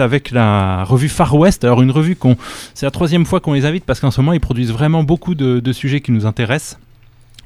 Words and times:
avec 0.00 0.30
la 0.30 0.84
revue 0.84 1.08
Far 1.08 1.34
West. 1.34 1.64
Alors 1.64 1.82
une 1.82 1.90
revue 1.90 2.16
qu'on, 2.16 2.36
c'est 2.74 2.86
la 2.86 2.90
troisième 2.90 3.24
fois 3.26 3.40
qu'on 3.40 3.52
les 3.52 3.66
invite 3.66 3.84
parce 3.84 4.00
qu'en 4.00 4.10
ce 4.10 4.20
moment 4.20 4.32
ils 4.32 4.40
produisent 4.40 4.72
vraiment 4.72 5.02
beaucoup 5.02 5.34
de 5.34 5.72
sujets 5.72 6.00
qui 6.00 6.12
nous 6.12 6.26
intéressent 6.26 6.78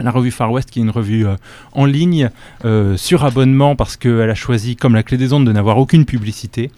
la 0.00 0.10
revue 0.10 0.30
Far 0.30 0.50
West 0.52 0.70
qui 0.70 0.78
est 0.80 0.82
une 0.82 0.90
revue 0.90 1.26
euh, 1.26 1.36
en 1.72 1.84
ligne 1.84 2.30
euh, 2.64 2.96
sur 2.96 3.24
abonnement 3.24 3.76
parce 3.76 3.96
qu'elle 3.96 4.30
a 4.30 4.34
choisi 4.34 4.76
comme 4.76 4.94
la 4.94 5.02
clé 5.02 5.16
des 5.16 5.32
ondes 5.32 5.46
de 5.46 5.52
n'avoir 5.52 5.78
aucune 5.78 6.04
publicité 6.04 6.70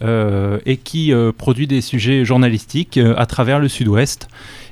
et 0.00 0.76
qui 0.76 1.12
produit 1.38 1.66
des 1.66 1.80
sujets 1.80 2.24
journalistiques 2.24 2.98
à 3.16 3.26
travers 3.26 3.58
le 3.58 3.68
sud-ouest. 3.68 4.28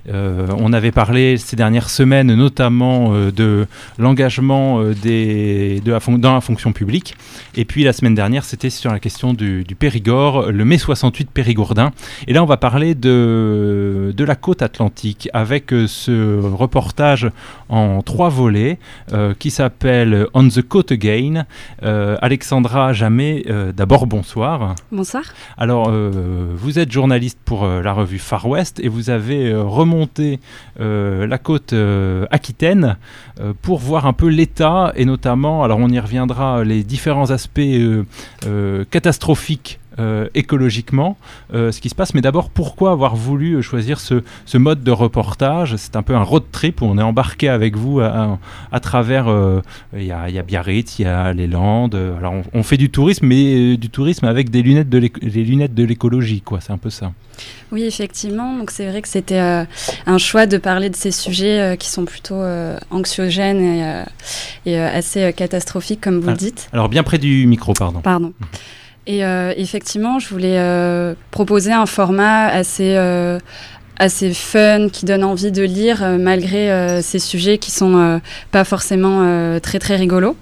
on 0.08 0.72
avait 0.72 0.90
parlé 0.90 1.36
ces 1.36 1.56
dernières 1.56 1.90
semaines 1.90 2.34
notamment 2.34 3.12
de 3.12 3.66
l'engagement 3.98 4.82
dans 4.82 6.34
la 6.34 6.40
fonction 6.40 6.72
publique. 6.72 7.14
Et 7.54 7.64
puis 7.64 7.84
la 7.84 7.92
semaine 7.92 8.14
dernière, 8.14 8.44
c'était 8.44 8.70
sur 8.70 8.90
la 8.92 8.98
question 8.98 9.32
du, 9.32 9.64
Périgord, 9.78 10.50
le 10.50 10.64
mai 10.64 10.78
68 10.78 11.30
périgourdin. 11.30 11.92
Et 12.26 12.32
là, 12.32 12.42
on 12.42 12.46
va 12.46 12.56
parler 12.56 12.94
de, 12.94 14.12
de 14.16 14.24
la 14.24 14.34
côte 14.34 14.62
atlantique 14.62 15.28
avec 15.32 15.72
ce 15.86 16.40
reportage 16.40 17.30
en 17.68 18.02
trois 18.02 18.28
volets 18.28 18.78
euh, 19.12 19.34
qui 19.38 19.50
s'appellent 19.50 20.26
On 20.34 20.46
the 20.48 20.62
Coast 20.62 20.92
Again. 20.92 21.46
Euh, 21.82 22.16
Alexandra 22.20 22.92
Jamais, 22.92 23.44
euh, 23.48 23.72
d'abord 23.72 24.06
bonsoir. 24.06 24.74
Bonsoir. 24.90 25.21
Alors, 25.56 25.90
vous 25.90 26.78
êtes 26.78 26.90
journaliste 26.90 27.38
pour 27.44 27.66
la 27.66 27.92
revue 27.92 28.18
Far 28.18 28.46
West 28.48 28.80
et 28.80 28.88
vous 28.88 29.10
avez 29.10 29.54
remonté 29.54 30.40
la 30.78 31.38
côte 31.38 31.74
aquitaine 32.30 32.96
pour 33.62 33.78
voir 33.78 34.06
un 34.06 34.12
peu 34.12 34.28
l'état 34.28 34.92
et 34.96 35.04
notamment, 35.04 35.64
alors 35.64 35.78
on 35.78 35.88
y 35.88 35.98
reviendra, 35.98 36.64
les 36.64 36.82
différents 36.82 37.30
aspects 37.30 37.60
catastrophiques 38.90 39.78
euh, 39.98 40.28
écologiquement 40.34 41.18
euh, 41.52 41.70
ce 41.70 41.82
qui 41.82 41.90
se 41.90 41.94
passe. 41.94 42.14
Mais 42.14 42.22
d'abord, 42.22 42.48
pourquoi 42.48 42.92
avoir 42.92 43.14
voulu 43.14 43.56
euh, 43.56 43.62
choisir 43.62 44.00
ce, 44.00 44.22
mode 44.56 44.82
de 44.82 44.90
reportage? 44.90 45.76
C'est 45.76 45.96
un 45.96 46.02
peu 46.02 46.14
un 46.14 46.22
road 46.22 46.44
trip 46.50 46.80
où 46.80 46.86
on 46.86 46.96
est 46.96 47.02
embarqué 47.02 47.50
avec 47.50 47.76
vous 47.76 48.00
à, 48.00 48.80
travers. 48.80 49.26
Il 49.94 50.04
y, 50.04 50.12
a, 50.12 50.42
Biarritz, 50.42 50.98
il 50.98 51.02
y 51.02 51.04
a 51.04 51.32
les 51.32 51.46
Landes. 51.46 51.94
alors, 51.94 52.34
on, 52.54 52.62
fait 52.62 52.76
du 52.76 52.90
tourisme, 52.90 53.26
mais 53.26 53.76
du 53.76 53.90
tourisme 53.90 54.24
avec 54.24 54.50
des 54.50 54.62
lunettes 54.62 54.88
de 54.88 54.98
les 54.98 55.44
lunettes 55.44 55.74
de 55.74 55.84
l'écologie, 55.84 56.40
quoi. 56.40 56.60
C'est 56.60 56.72
un 56.72 56.78
peu 56.78 56.90
ça. 56.90 57.12
Oui, 57.70 57.84
effectivement. 57.84 58.56
Donc, 58.56 58.70
c'est 58.70 58.88
vrai 58.88 59.02
que 59.02 59.08
c'était 59.08 59.38
un 59.38 60.18
choix 60.18 60.46
de 60.46 60.56
parler 60.56 60.88
de 60.88 60.96
ces 60.96 61.10
sujets 61.10 61.76
qui 61.78 61.90
sont 61.90 62.04
plutôt 62.04 62.42
anxiogènes 62.90 64.06
et, 64.64 64.76
assez 64.78 65.32
catastrophiques, 65.34 66.00
comme 66.00 66.20
vous 66.20 66.30
le 66.30 66.36
dites. 66.36 66.68
Alors, 66.72 66.88
bien 66.88 67.02
près 67.02 67.18
du 67.18 67.46
micro, 67.46 67.74
pardon. 67.74 68.00
Pardon. 68.00 68.32
Et 69.06 69.24
euh, 69.24 69.52
effectivement, 69.56 70.18
je 70.18 70.28
voulais 70.28 70.58
euh, 70.58 71.14
proposer 71.30 71.72
un 71.72 71.86
format 71.86 72.46
assez, 72.46 72.94
euh, 72.96 73.38
assez 73.98 74.32
fun, 74.32 74.88
qui 74.90 75.06
donne 75.06 75.24
envie 75.24 75.50
de 75.50 75.62
lire, 75.62 76.04
malgré 76.18 77.00
ces 77.02 77.18
sujets 77.18 77.58
qui 77.58 77.70
sont 77.70 78.20
pas 78.50 78.64
forcément 78.64 79.58
très 79.60 79.78
très 79.78 79.96
rigolos. 79.96 80.36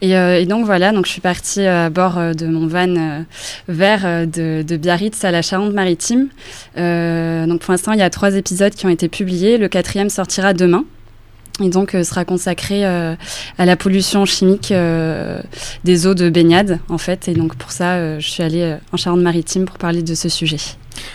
Et, 0.00 0.46
donc 0.46 0.66
voilà, 0.66 0.90
donc 0.90 1.06
je 1.06 1.12
suis 1.12 1.20
partie 1.20 1.64
à 1.64 1.88
bord 1.88 2.14
de 2.34 2.46
mon 2.46 2.66
van 2.66 3.24
vert 3.68 4.26
de, 4.26 4.62
de, 4.62 4.76
Biarritz 4.76 5.24
à 5.24 5.30
la 5.30 5.42
Charente-Maritime. 5.42 6.28
donc 6.76 7.60
pour 7.60 7.72
l'instant, 7.72 7.92
il 7.92 8.00
y 8.00 8.02
a 8.02 8.10
trois 8.10 8.34
épisodes 8.34 8.74
qui 8.74 8.86
ont 8.86 8.90
été 8.90 9.08
publiés. 9.08 9.58
Le 9.58 9.68
quatrième 9.68 10.10
sortira 10.10 10.54
demain 10.54 10.84
et 11.60 11.68
donc 11.68 11.94
euh, 11.94 12.04
sera 12.04 12.24
consacré 12.24 12.86
euh, 12.86 13.14
à 13.58 13.64
la 13.66 13.76
pollution 13.76 14.24
chimique 14.24 14.72
euh, 14.72 15.40
des 15.84 16.06
eaux 16.06 16.14
de 16.14 16.30
baignade 16.30 16.80
en 16.88 16.98
fait 16.98 17.28
et 17.28 17.34
donc 17.34 17.56
pour 17.56 17.72
ça 17.72 18.18
je 18.18 18.26
suis 18.26 18.42
allée 18.42 18.76
en 18.92 18.96
Charente-Maritime 18.96 19.64
pour 19.64 19.78
parler 19.78 20.02
de 20.02 20.14
ce 20.14 20.28
sujet. 20.28 20.58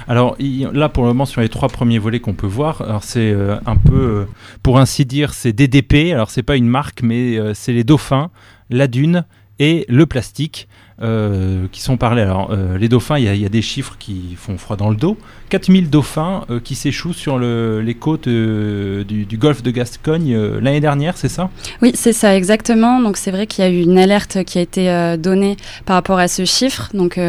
Alors 0.08 0.36
là 0.40 0.90
pour 0.90 1.04
le 1.04 1.10
moment 1.10 1.26
sur 1.26 1.42
les 1.42 1.50
trois 1.50 1.70
premiers 1.70 2.00
volets 2.00 2.20
qu'on 2.20 2.34
peut 2.34 2.48
voir, 2.48 3.00
c'est 3.04 3.36
un 3.66 3.76
peu 3.76 4.28
pour 4.64 4.80
ainsi 4.80 5.06
dire 5.06 5.34
c'est 5.34 5.54
DDP, 5.54 6.12
alors 6.14 6.30
c'est 6.30 6.44
pas 6.44 6.56
une 6.56 6.68
marque 6.68 7.02
mais 7.02 7.38
c'est 7.54 7.74
les 7.74 7.84
dauphins, 7.84 8.30
la 8.70 8.88
dune 8.88 9.26
et 9.60 9.86
le 9.88 10.06
plastique. 10.06 10.68
Euh, 11.04 11.68
qui 11.72 11.82
sont 11.82 11.96
parlés. 11.96 12.24
Alors, 12.24 12.50
euh, 12.50 12.76
les 12.80 12.90
dauphins, 12.90 13.20
il 13.20 13.26
y, 13.26 13.46
a 13.46 13.50
des 13.50 13.62
chiffres 13.62 13.98
qui 14.00 14.36
font 14.36 14.58
froid 14.58 14.76
dans 14.76 14.90
le 14.90 14.96
dos. 14.96 15.16
4000 15.50 15.92
dauphins 15.92 16.44
euh, 16.50 16.60
qui 16.60 16.74
s'échouent 16.74 17.14
sur 17.14 17.38
les 17.38 17.94
côtes 17.94 18.28
du, 18.28 19.38
golfe 19.38 19.62
de 19.62 19.70
Gascogne 19.70 20.36
l'année 20.60 20.80
dernière, 20.80 21.16
c'est 21.16 21.30
ça? 21.30 21.52
Oui, 21.84 21.92
c'est 21.94 22.14
ça, 22.14 22.36
exactement. 22.36 23.00
Donc, 23.00 23.18
c'est 23.18 23.30
vrai 23.30 23.46
qu'il 23.46 23.64
y 23.64 23.68
a 23.68 23.70
eu 23.70 23.84
une 23.84 24.00
alerte 24.00 24.44
qui 24.44 24.58
a 24.58 24.62
été 24.62 25.16
donnée 25.20 25.56
par 25.86 25.98
rapport 25.98 26.18
à 26.18 26.28
ce 26.28 26.46
chiffre. 26.46 26.90
Donc, 26.96 27.20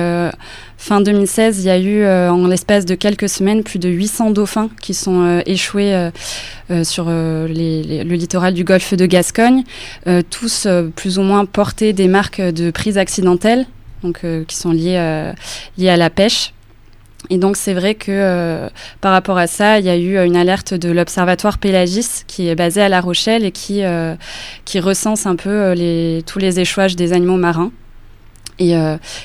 fin 0.79 1.03
2016, 1.03 1.59
il 1.59 1.67
y 1.67 1.71
a 1.71 1.79
eu, 1.79 2.07
en 2.07 2.47
l'espace 2.47 2.87
de 2.87 2.95
quelques 2.95 3.29
semaines, 3.29 3.63
plus 3.63 3.79
de 3.79 3.91
800 3.91 4.31
dauphins 4.31 4.71
qui 4.81 4.95
sont 4.95 5.43
échoués 5.45 6.11
sur 6.83 7.07
le 7.07 8.15
littoral 8.15 8.55
du 8.55 8.65
golfe 8.65 8.95
de 8.95 9.05
Gascogne, 9.05 9.65
tous 10.31 10.67
plus 10.97 11.19
ou 11.19 11.23
moins 11.23 11.45
portés 11.45 11.93
des 11.93 12.09
marques 12.09 12.41
de 12.41 12.71
prise 12.71 12.97
accidentelle 12.97 13.67
donc, 14.03 14.21
euh, 14.25 14.45
qui 14.45 14.57
sont 14.57 14.73
liées, 14.73 14.97
euh, 14.99 15.33
liées 15.77 15.91
à 15.91 15.97
la 15.97 16.11
pêche. 16.11 16.53
Et 17.31 17.39
donc 17.39 17.57
c'est 17.57 17.75
vrai 17.75 17.95
que 17.95 18.13
euh, 18.13 18.69
par 19.01 19.13
rapport 19.13 19.39
à 19.39 19.49
ça, 19.49 19.81
il 19.81 19.85
y 19.85 19.89
a 19.89 19.97
eu 19.97 20.25
une 20.25 20.37
alerte 20.37 20.73
de 20.73 20.91
l'Observatoire 20.91 21.59
Pélagis 21.59 22.25
qui 22.29 22.49
est 22.49 22.55
basé 22.55 22.81
à 22.81 22.89
La 22.89 23.01
Rochelle 23.01 23.45
et 23.45 23.51
qui, 23.51 23.83
qui 24.65 24.81
recense 24.81 25.27
un 25.27 25.35
peu 25.35 25.73
les, 25.73 26.23
tous 26.27 26.39
les 26.39 26.61
échouages 26.61 26.95
des 26.95 27.13
animaux 27.13 27.37
marins. 27.37 27.73
Et 28.59 28.75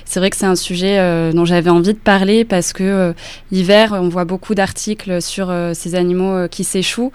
c'est 0.05 0.19
vrai 0.19 0.29
que 0.29 0.35
c'est 0.35 0.45
un 0.45 0.55
sujet 0.55 1.31
dont 1.33 1.45
j'avais 1.45 1.69
envie 1.69 1.93
de 1.93 1.99
parler 1.99 2.45
parce 2.45 2.71
que 2.71 3.13
l'hiver, 3.51 3.97
on 3.99 4.07
voit 4.07 4.25
beaucoup 4.25 4.53
d'articles 4.53 5.21
sur 5.21 5.51
ces 5.73 5.95
animaux 5.95 6.47
qui 6.49 6.63
s'échouent 6.63 7.11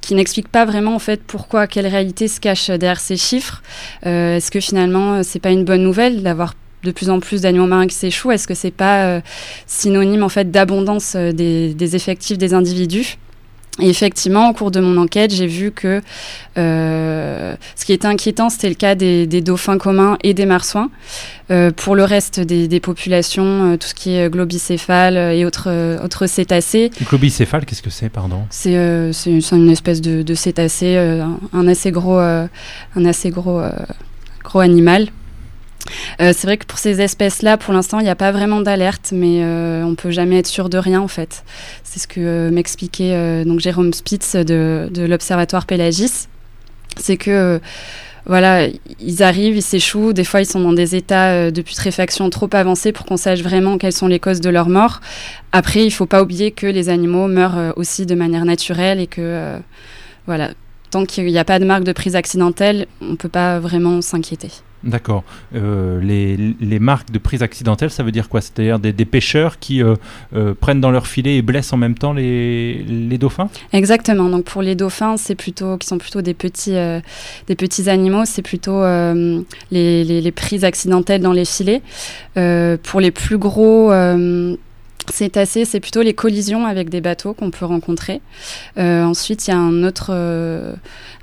qui 0.00 0.14
n'explique 0.14 0.48
pas 0.48 0.64
vraiment 0.64 0.94
en 0.94 0.98
fait 0.98 1.22
pourquoi, 1.26 1.66
quelle 1.66 1.86
réalité 1.86 2.28
se 2.28 2.40
cache 2.40 2.68
derrière 2.68 3.00
ces 3.00 3.16
chiffres. 3.16 3.62
Euh, 4.06 4.36
est-ce 4.36 4.50
que 4.50 4.60
finalement 4.60 5.22
c'est 5.22 5.40
pas 5.40 5.50
une 5.50 5.64
bonne 5.64 5.82
nouvelle 5.82 6.22
d'avoir 6.22 6.54
de 6.82 6.92
plus 6.92 7.10
en 7.10 7.20
plus 7.20 7.42
d'animaux 7.42 7.66
marins 7.66 7.86
qui 7.86 7.96
s'échouent? 7.96 8.32
Est-ce 8.32 8.46
que 8.46 8.54
c'est 8.54 8.70
pas 8.70 9.04
euh, 9.04 9.20
synonyme 9.66 10.22
en 10.22 10.28
fait 10.28 10.50
d'abondance 10.50 11.14
euh, 11.16 11.32
des, 11.32 11.96
effectifs 11.96 12.38
des 12.38 12.54
individus? 12.54 13.18
Et 13.78 13.90
effectivement, 13.90 14.48
au 14.48 14.52
cours 14.54 14.70
de 14.70 14.80
mon 14.80 14.96
enquête, 14.96 15.34
j'ai 15.34 15.46
vu 15.46 15.70
que 15.70 16.00
euh, 16.56 17.54
ce 17.74 17.84
qui 17.84 17.92
était 17.92 18.06
inquiétant, 18.06 18.48
c'était 18.48 18.70
le 18.70 18.74
cas 18.74 18.94
des, 18.94 19.26
dauphins 19.42 19.76
communs 19.76 20.16
et 20.22 20.32
des 20.32 20.46
marsouins. 20.46 20.90
Euh, 21.50 21.70
pour 21.70 21.94
le 21.94 22.02
reste 22.02 22.40
des, 22.40 22.80
populations, 22.80 23.72
euh, 23.72 23.76
tout 23.76 23.86
ce 23.86 23.94
qui 23.94 24.16
est 24.16 24.30
globicéphale 24.30 25.16
et 25.16 25.44
autres, 25.44 26.00
autres 26.02 26.26
cétacés. 26.26 26.90
Globicéphale, 27.08 27.66
qu'est-ce 27.66 27.82
que 27.82 27.90
c'est, 27.90 28.08
pardon? 28.08 28.44
C'est 28.50 28.72
une 28.74 29.70
espèce 29.70 30.00
de, 30.00 30.22
de 30.22 30.34
cétacé, 30.34 30.96
un, 31.52 31.68
assez 31.68 31.90
gros, 31.90 32.18
un 32.18 32.48
assez 33.04 33.30
gros, 33.30 33.60
gros 34.42 34.60
animal. 34.60 35.08
Euh, 36.20 36.32
c'est 36.36 36.46
vrai 36.46 36.56
que 36.56 36.66
pour 36.66 36.78
ces 36.78 37.00
espèces-là, 37.00 37.56
pour 37.56 37.74
l'instant, 37.74 37.98
il 38.00 38.04
n'y 38.04 38.10
a 38.10 38.16
pas 38.16 38.32
vraiment 38.32 38.60
d'alerte, 38.60 39.10
mais 39.12 39.42
euh, 39.42 39.84
on 39.84 39.94
peut 39.94 40.10
jamais 40.10 40.38
être 40.38 40.46
sûr 40.46 40.68
de 40.68 40.78
rien 40.78 41.00
en 41.00 41.08
fait. 41.08 41.44
C'est 41.84 42.00
ce 42.00 42.08
que 42.08 42.20
euh, 42.20 42.50
m'expliquait 42.50 43.44
donc 43.44 43.60
Jérôme 43.60 43.92
Spitz 43.92 44.36
de, 44.36 45.06
l'Observatoire 45.06 45.66
Pélagis. 45.66 46.28
C'est 46.96 47.16
que 47.16 47.60
voilà, 48.24 48.66
ils 49.00 49.22
arrivent, 49.22 49.56
ils 49.56 49.62
s'échouent. 49.62 50.12
Des 50.12 50.24
fois, 50.24 50.40
ils 50.40 50.46
sont 50.46 50.58
dans 50.60 50.72
des 50.72 50.96
états 50.96 51.50
de 51.50 51.62
putréfaction 51.62 52.28
trop 52.30 52.48
avancés 52.52 52.90
pour 52.90 53.06
qu'on 53.06 53.16
sache 53.16 53.40
vraiment 53.40 53.78
quelles 53.78 53.92
sont 53.92 54.08
les 54.08 54.18
causes 54.18 54.40
de 54.40 54.50
leur 54.50 54.68
mort. 54.68 55.00
Après, 55.52 55.82
il 55.82 55.86
ne 55.86 55.90
faut 55.90 56.06
pas 56.06 56.22
oublier 56.22 56.50
que 56.50 56.66
les 56.66 56.88
animaux 56.88 57.28
meurent 57.28 57.74
aussi 57.76 58.04
de 58.04 58.14
manière 58.14 58.44
naturelle 58.44 58.98
et 58.98 59.06
que, 59.06 59.58
voilà, 60.26 60.50
tant 60.90 61.04
qu'il 61.04 61.26
n'y 61.26 61.38
a 61.38 61.44
pas 61.44 61.58
de 61.58 61.64
marque 61.64 61.84
de 61.84 61.92
prise 61.92 62.16
accidentelle, 62.16 62.86
on 63.00 63.10
ne 63.10 63.16
peut 63.16 63.28
pas 63.28 63.60
vraiment 63.60 64.00
s'inquiéter. 64.00 64.50
D'accord. 64.84 65.24
Euh, 65.54 66.00
les, 66.00 66.78
marques 66.78 67.10
de 67.10 67.18
prise 67.18 67.42
accidentelle, 67.42 67.90
ça 67.90 68.02
veut 68.02 68.12
dire 68.12 68.28
quoi? 68.28 68.40
C'est-à-dire 68.40 68.78
des, 68.78 69.04
pêcheurs 69.04 69.58
qui 69.58 69.82
euh, 69.82 69.94
euh, 70.34 70.54
prennent 70.54 70.80
dans 70.80 70.90
leur 70.90 71.06
filet 71.06 71.36
et 71.36 71.42
blessent 71.42 71.72
en 71.72 71.76
même 71.76 71.94
temps 71.94 72.12
les, 72.12 72.84
dauphins? 73.18 73.48
Exactement. 73.72 74.28
Donc 74.28 74.44
pour 74.44 74.62
les 74.62 74.74
dauphins, 74.74 75.16
c'est 75.16 75.34
plutôt 75.34 75.76
qui 75.78 75.86
sont 75.86 75.98
plutôt 75.98 76.22
des 76.22 76.34
petits, 76.34 76.76
des 77.46 77.56
petits 77.56 77.88
animaux, 77.88 78.24
c'est 78.24 78.42
plutôt 78.42 78.82
les, 79.70 80.04
les, 80.04 80.32
prises 80.32 80.64
accidentelles 80.64 81.22
dans 81.22 81.32
les 81.32 81.44
filets. 81.44 81.82
pour 82.34 83.00
les 83.00 83.10
plus 83.10 83.38
gros 83.38 83.90
Cétacés, 85.12 85.64
c'est 85.64 85.80
plutôt 85.80 86.02
les 86.02 86.14
collisions 86.14 86.66
avec 86.66 86.90
des 86.90 87.00
bateaux 87.00 87.32
qu'on 87.32 87.50
peut 87.50 87.64
rencontrer. 87.64 88.20
Euh, 88.78 89.04
ensuite, 89.04 89.46
il 89.46 89.50
y 89.50 89.54
a 89.54 89.58
un 89.58 89.84
autre, 89.84 90.10
euh, 90.10 90.74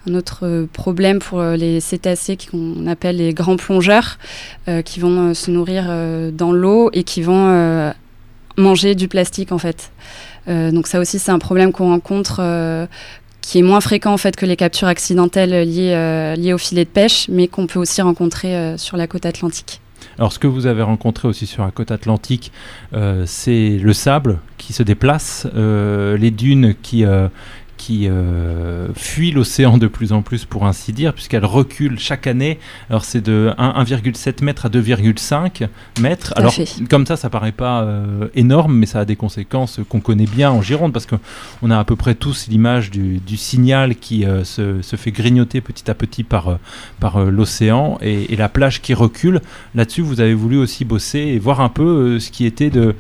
un 0.10 0.16
autre 0.16 0.68
problème 0.72 1.20
pour 1.20 1.42
les 1.42 1.80
cétacés 1.80 2.38
qu'on 2.38 2.88
appelle 2.88 3.18
les 3.18 3.34
grands 3.34 3.58
plongeurs, 3.58 4.18
euh, 4.68 4.82
qui 4.82 5.00
vont 5.00 5.34
se 5.34 5.52
nourrir 5.52 5.86
dans 6.32 6.52
l'eau 6.52 6.90
et 6.94 7.04
qui 7.04 7.22
vont 7.22 7.94
manger 8.58 8.96
du 8.96 9.08
plastique 9.08 9.52
en 9.52 9.58
fait. 9.58 9.92
donc 10.48 10.88
ça 10.88 11.00
aussi, 11.00 11.20
c'est 11.20 11.32
un 11.32 11.40
problème 11.40 11.72
qu'on 11.72 11.90
rencontre 11.90 12.88
qui 13.42 13.60
est 13.60 13.64
moins 13.64 13.82
fréquent 13.82 14.14
en 14.14 14.18
fait 14.18 14.36
que 14.36 14.46
les 14.46 14.56
captures 14.56 14.88
accidentelles 14.88 15.68
liées, 15.68 16.36
liées 16.38 16.54
au 16.54 16.58
filet 16.58 16.86
de 16.86 16.90
pêche, 16.90 17.28
mais 17.30 17.48
qu'on 17.48 17.68
peut 17.68 17.80
aussi 17.80 18.02
rencontrer 18.02 18.78
sur 18.78 18.98
la 18.98 19.08
côte 19.08 19.26
atlantique. 19.26 19.83
Alors 20.18 20.32
ce 20.32 20.40
que 20.40 20.48
vous 20.48 20.66
avez 20.66 20.82
rencontré 20.82 21.28
aussi 21.28 21.46
sur 21.46 21.64
la 21.64 21.72
côte 21.72 21.92
atlantique, 21.92 22.52
c'est 23.26 23.78
le 23.78 23.94
sable 23.94 24.40
qui 24.58 24.74
se 24.74 24.84
déplace, 24.84 25.48
les 25.56 26.32
dunes 26.32 26.76
qui, 26.82 27.06
qui 27.84 28.08
euh, 28.08 28.88
fuit 28.96 29.32
l'océan 29.32 29.78
de 29.78 29.88
plus 29.88 30.14
en 30.14 30.22
plus, 30.22 30.46
pour 30.46 30.66
ainsi 30.66 30.94
dire, 30.94 31.14
puisqu'elle 31.14 31.44
recule 31.44 32.00
chaque 32.00 32.28
année. 32.28 32.58
Alors 32.90 33.04
c'est 33.04 33.20
de 33.20 33.52
1,7 33.58 34.42
mètres 34.42 34.68
à 34.68 34.70
2,5 34.70 35.68
mètres. 36.00 36.34
Alors 36.38 36.56
comme 36.90 37.06
ça, 37.06 37.18
ça 37.18 37.30
paraît 37.30 37.52
pas 37.52 37.84
euh, 37.84 38.30
énorme, 38.36 38.74
mais 38.74 38.86
ça 38.86 39.02
a 39.02 39.06
des 39.06 39.18
conséquences 39.18 39.82
qu'on 39.90 40.00
connaît 40.00 40.28
bien 40.28 40.50
en 40.50 40.62
Gironde, 40.62 40.94
parce 40.94 41.06
qu'on 41.06 41.72
a 41.72 41.78
à 41.78 41.84
peu 41.84 41.98
près 41.98 42.16
tous 42.16 42.48
l'image 42.48 42.90
du, 42.90 43.20
signal 43.36 43.96
qui 43.96 44.24
euh, 44.26 44.46
se, 44.46 44.82
se, 44.82 44.96
fait 44.96 45.12
grignoter 45.12 45.60
petit 45.60 45.92
à 45.92 45.94
petit 45.94 46.24
par, 46.24 46.60
par 47.02 47.26
l'océan 47.26 47.98
et, 48.02 48.32
et, 48.32 48.38
la 48.38 48.48
plage 48.48 48.82
qui 48.82 48.94
recule. 48.94 49.42
Là-dessus, 49.76 50.04
vous 50.04 50.22
avez 50.22 50.34
voulu 50.34 50.58
aussi 50.58 50.86
bosser 50.86 51.20
et 51.20 51.38
voir 51.40 51.60
un 51.60 51.70
peu 51.70 52.18
ce 52.20 52.32
qui 52.32 52.46
était 52.46 52.70
de 52.70 52.96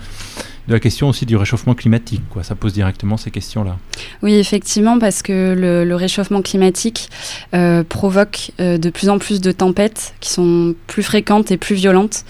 de 0.68 0.74
la 0.74 0.80
question 0.80 1.10
aussi 1.10 1.25
du 1.25 1.36
réchauffement 1.36 1.74
climatique. 1.74 2.21
Quoi. 2.30 2.44
Ça 2.44 2.56
pose 2.56 2.74
directement 2.74 3.18
ces 3.18 3.31
questions-là. 3.31 3.77
Oui, 4.21 4.36
effectivement, 4.36 4.98
parce 4.98 5.21
que 5.21 5.54
le, 5.57 5.95
réchauffement 5.95 6.42
climatique 6.42 7.10
euh, 7.54 7.83
provoque 7.83 8.51
euh, 8.60 8.77
de 8.77 8.89
plus 8.89 9.10
en 9.10 9.19
plus 9.19 9.42
de 9.42 9.51
tempêtes 9.51 10.15
qui 10.19 10.31
sont 10.31 10.74
plus 10.88 11.04
fréquentes 11.04 11.51
et 11.51 11.57
plus 11.57 11.75
violentes. 11.75 12.24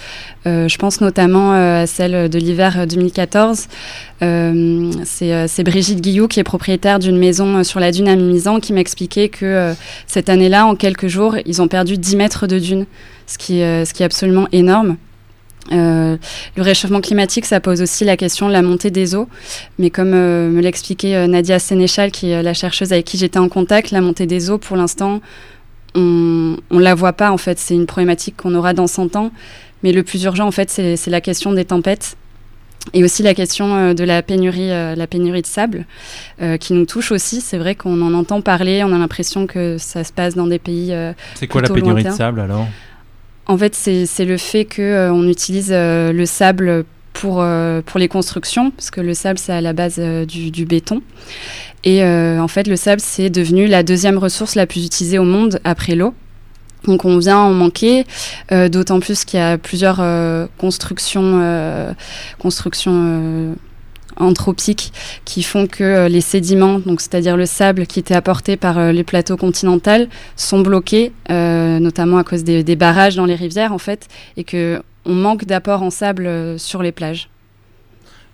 Euh, 0.45 0.67
je 0.67 0.77
pense 0.77 0.99
notamment 0.99 1.53
à 1.53 1.85
celle 1.87 2.29
de 2.29 2.39
l'hiver 2.39 2.87
2014. 2.87 3.67
C'est 4.19 5.63
Brigitte 5.63 6.01
Guillou, 6.01 6.27
qui 6.27 6.39
est 6.39 6.43
propriétaire 6.43 6.99
d'une 6.99 7.17
maison 7.17 7.63
sur 7.63 7.79
la 7.79 7.91
dune 7.91 8.07
à 8.07 8.15
Mimizan, 8.15 8.59
qui 8.59 8.73
m'expliquait 8.73 9.29
que 9.29 9.73
cette 10.07 10.29
année-là, 10.29 10.65
en 10.65 10.75
quelques 10.75 11.07
jours, 11.07 11.37
ils 11.45 11.61
ont 11.61 11.67
perdu 11.67 11.97
10 11.97 12.15
mètres 12.15 12.47
de 12.47 12.57
dune, 12.57 12.85
ce 13.27 13.37
qui, 13.37 13.59
ce 13.59 13.93
qui 13.93 14.03
est 14.03 14.05
absolument 14.05 14.47
énorme. 14.51 14.97
Euh, 15.71 16.17
le 16.55 16.61
réchauffement 16.61 17.01
climatique, 17.01 17.45
ça 17.45 17.59
pose 17.59 17.81
aussi 17.81 18.03
la 18.03 18.17
question 18.17 18.47
de 18.47 18.53
la 18.53 18.61
montée 18.61 18.91
des 18.91 19.15
eaux. 19.15 19.27
Mais 19.79 19.89
comme 19.89 20.13
euh, 20.13 20.49
me 20.49 20.61
l'expliquait 20.61 21.15
euh, 21.15 21.27
Nadia 21.27 21.59
Sénéchal, 21.59 22.11
qui 22.11 22.29
est 22.29 22.43
la 22.43 22.53
chercheuse 22.53 22.91
avec 22.91 23.05
qui 23.05 23.17
j'étais 23.17 23.39
en 23.39 23.49
contact, 23.49 23.91
la 23.91 24.01
montée 24.01 24.25
des 24.25 24.49
eaux, 24.49 24.57
pour 24.57 24.77
l'instant, 24.77 25.21
on 25.95 26.57
ne 26.71 26.81
la 26.81 26.95
voit 26.95 27.13
pas. 27.13 27.31
En 27.31 27.37
fait, 27.37 27.59
c'est 27.59 27.75
une 27.75 27.85
problématique 27.85 28.35
qu'on 28.37 28.55
aura 28.55 28.73
dans 28.73 28.87
100 28.87 29.15
ans. 29.15 29.31
Mais 29.83 29.91
le 29.91 30.03
plus 30.03 30.23
urgent, 30.23 30.47
en 30.47 30.51
fait, 30.51 30.69
c'est 30.69 31.09
la 31.09 31.21
question 31.21 31.53
des 31.53 31.65
tempêtes. 31.65 32.15
Et 32.93 33.03
aussi 33.03 33.23
la 33.23 33.33
question 33.33 33.93
de 33.93 34.03
la 34.03 34.21
pénurie, 34.21 34.69
la 34.69 35.07
pénurie 35.07 35.41
de 35.41 35.47
sable, 35.47 35.85
qui 36.59 36.73
nous 36.73 36.85
touche 36.85 37.11
aussi. 37.11 37.41
C'est 37.41 37.57
vrai 37.57 37.75
qu'on 37.75 38.01
en 38.01 38.13
entend 38.13 38.41
parler, 38.41 38.83
on 38.83 38.93
a 38.93 38.97
l'impression 38.97 39.45
que 39.45 39.77
ça 39.77 40.03
se 40.03 40.11
passe 40.11 40.35
dans 40.35 40.47
des 40.47 40.57
pays. 40.57 40.93
c'est 41.35 41.47
quoi 41.47 41.61
la 41.61 41.69
pénurie 41.69 42.03
de 42.03 42.09
sable 42.09 42.39
alors? 42.39 42.67
En 43.47 43.57
fait, 43.57 43.75
c'est 43.75 44.25
le 44.25 44.37
fait 44.37 44.65
qu'on 44.65 44.81
euh, 44.81 45.29
utilise 45.29 45.71
euh, 45.71 46.13
le 46.13 46.25
sable 46.25 46.85
pour, 47.11 47.41
euh, 47.41 47.81
pour 47.85 47.99
les 47.99 48.07
constructions, 48.07 48.71
parce 48.71 48.89
que 48.89 49.01
le 49.01 49.13
sable, 49.13 49.37
c'est 49.37 49.51
à 49.51 49.61
la 49.61 49.73
base 49.73 49.99
du, 49.99 50.65
béton. 50.65 51.01
Et 51.83 52.03
en 52.03 52.47
fait, 52.47 52.67
le 52.67 52.77
sable, 52.77 53.01
c'est 53.01 53.29
devenu 53.29 53.67
la 53.67 53.83
deuxième 53.83 54.17
ressource 54.17 54.55
la 54.55 54.65
plus 54.65 54.85
utilisée 54.85 55.19
au 55.19 55.25
monde 55.25 55.59
après 55.63 55.95
l'eau. 55.95 56.13
Donc 56.85 57.05
on 57.05 57.17
vient 57.17 57.37
en 57.37 57.53
manquer, 57.53 58.05
d'autant 58.51 58.99
plus 58.99 59.25
qu'il 59.25 59.39
y 59.39 59.43
a 59.43 59.57
plusieurs 59.57 60.01
constructions, 60.57 61.95
constructions 62.39 63.55
anthropiques 64.17 64.91
qui 65.25 65.43
font 65.43 65.67
que 65.67 65.83
euh, 65.83 66.09
les 66.09 66.21
sédiments, 66.21 66.81
c'est-à-dire 66.97 67.37
le 67.37 67.45
sable 67.45 67.87
qui 67.87 67.99
était 67.99 68.15
apporté 68.15 68.57
par 68.57 68.77
euh, 68.77 68.91
les 68.91 69.03
plateaux 69.03 69.37
continentaux, 69.37 69.73
sont 70.35 70.61
bloqués, 70.61 71.11
euh, 71.29 71.79
notamment 71.79 72.17
à 72.17 72.23
cause 72.23 72.43
des, 72.43 72.75
barrages 72.75 73.15
dans 73.15 73.25
les 73.25 73.35
rivières 73.35 73.73
en 73.73 73.77
fait, 73.77 74.07
et 74.37 74.43
que 74.43 74.81
on 75.05 75.13
manque 75.13 75.45
d'apport 75.45 75.83
en 75.83 75.89
sable 75.89 76.57
sur 76.57 76.81
les 76.81 76.91
plages. 76.91 77.29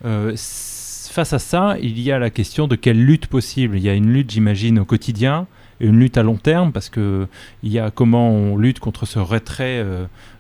face 0.04 1.34
à 1.34 1.40
ça, 1.40 1.76
il 1.82 2.00
y 2.00 2.12
a 2.12 2.20
la 2.20 2.30
question 2.30 2.68
de 2.68 2.76
quelle 2.76 3.04
lutte 3.04 3.28
possible. 3.28 3.78
Il 3.78 3.84
y 3.84 3.90
a 3.90 3.94
une 3.94 4.12
lutte, 4.12 4.30
j'imagine, 4.30 4.80
au 4.80 4.86
quotidien, 4.86 5.48
une 5.80 5.98
lutte 5.98 6.18
à 6.18 6.24
long 6.24 6.38
terme, 6.38 6.72
parce 6.72 6.90
que 6.90 7.28
il 7.64 7.72
y 7.72 7.80
a 7.80 7.90
comment 7.90 8.32
on 8.32 8.56
lutte 8.56 8.80
contre 8.80 9.08
ce 9.08 9.18
retrait, 9.18 9.84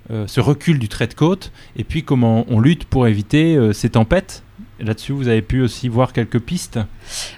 ce 0.10 0.40
recul 0.40 0.78
du 0.78 0.88
trait 0.88 1.08
de 1.08 1.16
côte, 1.16 1.52
et 1.76 1.84
puis 1.84 2.04
comment 2.04 2.46
on 2.48 2.60
lutte 2.60 2.86
pour 2.86 3.08
éviter 3.08 3.58
ces 3.74 3.90
tempêtes 3.90 4.44
Là-dessus, 4.81 5.12
vous 5.12 5.28
avez 5.28 5.42
pu 5.42 5.62
aussi 5.62 5.88
voir 5.90 6.14
quelques 6.14 6.40
pistes 6.40 6.80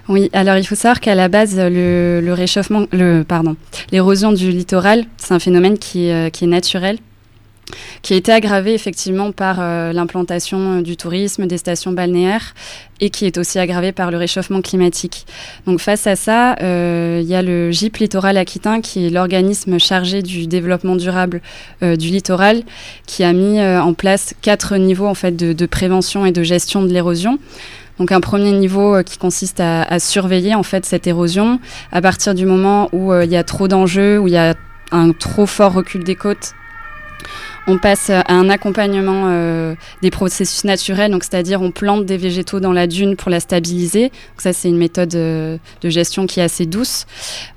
Oui, 0.08 0.30
alors 0.32 0.56
il 0.56 0.66
faut 0.66 0.74
savoir 0.74 1.00
qu'à 1.00 1.14
la 1.14 1.28
base, 1.28 1.56
le, 1.58 2.32
réchauffement, 2.32 2.86
le, 2.92 3.22
pardon, 3.22 3.56
l'érosion 3.90 4.32
du 4.32 4.50
littoral, 4.50 5.04
c'est 5.16 5.34
un 5.34 5.38
phénomène 5.38 5.78
qui, 5.78 6.10
euh, 6.10 6.30
qui 6.30 6.44
est 6.44 6.48
naturel 6.48 6.98
qui 8.02 8.14
a 8.14 8.16
été 8.16 8.32
aggravé 8.32 8.74
effectivement 8.74 9.32
par 9.32 9.58
euh, 9.60 9.92
l'implantation 9.92 10.78
euh, 10.78 10.82
du 10.82 10.96
tourisme, 10.96 11.46
des 11.46 11.58
stations 11.58 11.92
balnéaires, 11.92 12.54
et 13.00 13.10
qui 13.10 13.26
est 13.26 13.38
aussi 13.38 13.58
aggravé 13.58 13.92
par 13.92 14.10
le 14.10 14.16
réchauffement 14.16 14.60
climatique. 14.60 15.26
Donc 15.66 15.80
face 15.80 16.06
à 16.06 16.16
ça, 16.16 16.56
euh, 16.60 17.20
il 17.22 17.28
y 17.28 17.34
a 17.34 17.42
le 17.42 17.70
GIP 17.70 17.96
Littoral 17.98 18.36
Aquitain, 18.36 18.80
qui 18.80 19.06
est 19.06 19.10
l'organisme 19.10 19.78
chargé 19.78 20.22
du 20.22 20.46
développement 20.46 20.96
durable 20.96 21.40
du 21.80 22.08
littoral, 22.08 22.62
qui 23.06 23.24
a 23.24 23.32
mis 23.32 23.60
en 23.60 23.92
place 23.92 24.34
quatre 24.40 24.76
niveaux 24.76 25.06
en 25.06 25.14
fait 25.14 25.32
de, 25.32 25.66
prévention 25.66 26.24
et 26.26 26.32
de 26.32 26.42
gestion 26.44 26.82
de 26.82 26.92
l'érosion. 26.92 27.38
Donc 27.98 28.12
un 28.12 28.20
premier 28.20 28.52
niveau 28.52 29.02
qui 29.02 29.18
consiste 29.18 29.58
à, 29.58 29.82
à, 29.82 29.98
surveiller 29.98 30.54
en 30.54 30.62
fait 30.62 30.84
cette 30.84 31.06
érosion 31.06 31.58
à 31.90 32.00
partir 32.00 32.34
du 32.34 32.46
moment 32.46 32.88
où 32.92 33.12
il 33.14 33.30
y 33.30 33.36
a 33.36 33.42
trop 33.42 33.66
d'enjeux, 33.66 34.18
où 34.18 34.28
il 34.28 34.34
y 34.34 34.38
a 34.38 34.54
un 34.92 35.12
trop 35.12 35.46
fort 35.46 35.72
recul 35.72 36.04
des 36.04 36.14
côtes 36.14 36.52
on 37.66 37.78
passe 37.78 38.10
à 38.10 38.24
un 38.28 38.48
accompagnement 38.50 39.24
euh, 39.26 39.74
des 40.02 40.10
processus 40.10 40.64
naturels, 40.64 41.10
donc 41.10 41.24
c'est-à-dire 41.24 41.62
on 41.62 41.70
plante 41.70 42.06
des 42.06 42.16
végétaux 42.16 42.60
dans 42.60 42.72
la 42.72 42.86
dune 42.86 43.16
pour 43.16 43.30
la 43.30 43.40
stabiliser. 43.40 44.10
Ça 44.38 44.52
c'est 44.52 44.68
une 44.68 44.78
méthode 44.78 45.14
euh, 45.14 45.58
de 45.80 45.88
gestion 45.88 46.26
qui 46.26 46.40
est 46.40 46.42
assez 46.42 46.66
douce. 46.66 47.06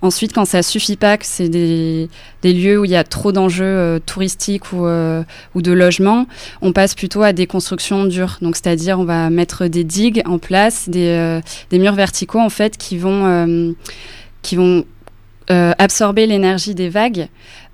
Ensuite, 0.01 0.33
quand 0.33 0.45
ça 0.45 0.61
suffit 0.61 0.97
pas, 0.97 1.17
que 1.17 1.25
c'est 1.25 1.49
des, 1.49 2.09
lieux 2.43 2.79
où 2.79 2.85
il 2.85 2.91
y 2.91 2.95
a 2.95 3.03
trop 3.03 3.31
d'enjeux 3.31 3.65
euh, 3.65 3.99
touristiques 3.99 4.71
ou, 4.71 4.85
ou 4.85 5.61
de 5.61 5.71
logements, 5.71 6.27
on 6.61 6.71
passe 6.71 6.93
plutôt 6.93 7.23
à 7.23 7.33
des 7.33 7.47
constructions 7.47 8.05
dures. 8.05 8.37
Donc 8.41 8.55
c'est-à-dire 8.55 8.99
on 8.99 9.05
va 9.05 9.29
mettre 9.29 9.67
des 9.67 9.83
digues 9.83 10.21
en 10.25 10.37
place, 10.37 10.87
des, 10.87 11.39
des 11.71 11.79
murs 11.79 11.95
verticaux 11.95 12.39
en 12.39 12.49
fait 12.49 12.77
qui 12.77 12.97
vont 12.97 13.75
qui 14.43 14.55
vont 14.55 14.85
absorber 15.49 16.25
l'énergie 16.25 16.75
des 16.75 16.89
vagues 16.89 17.27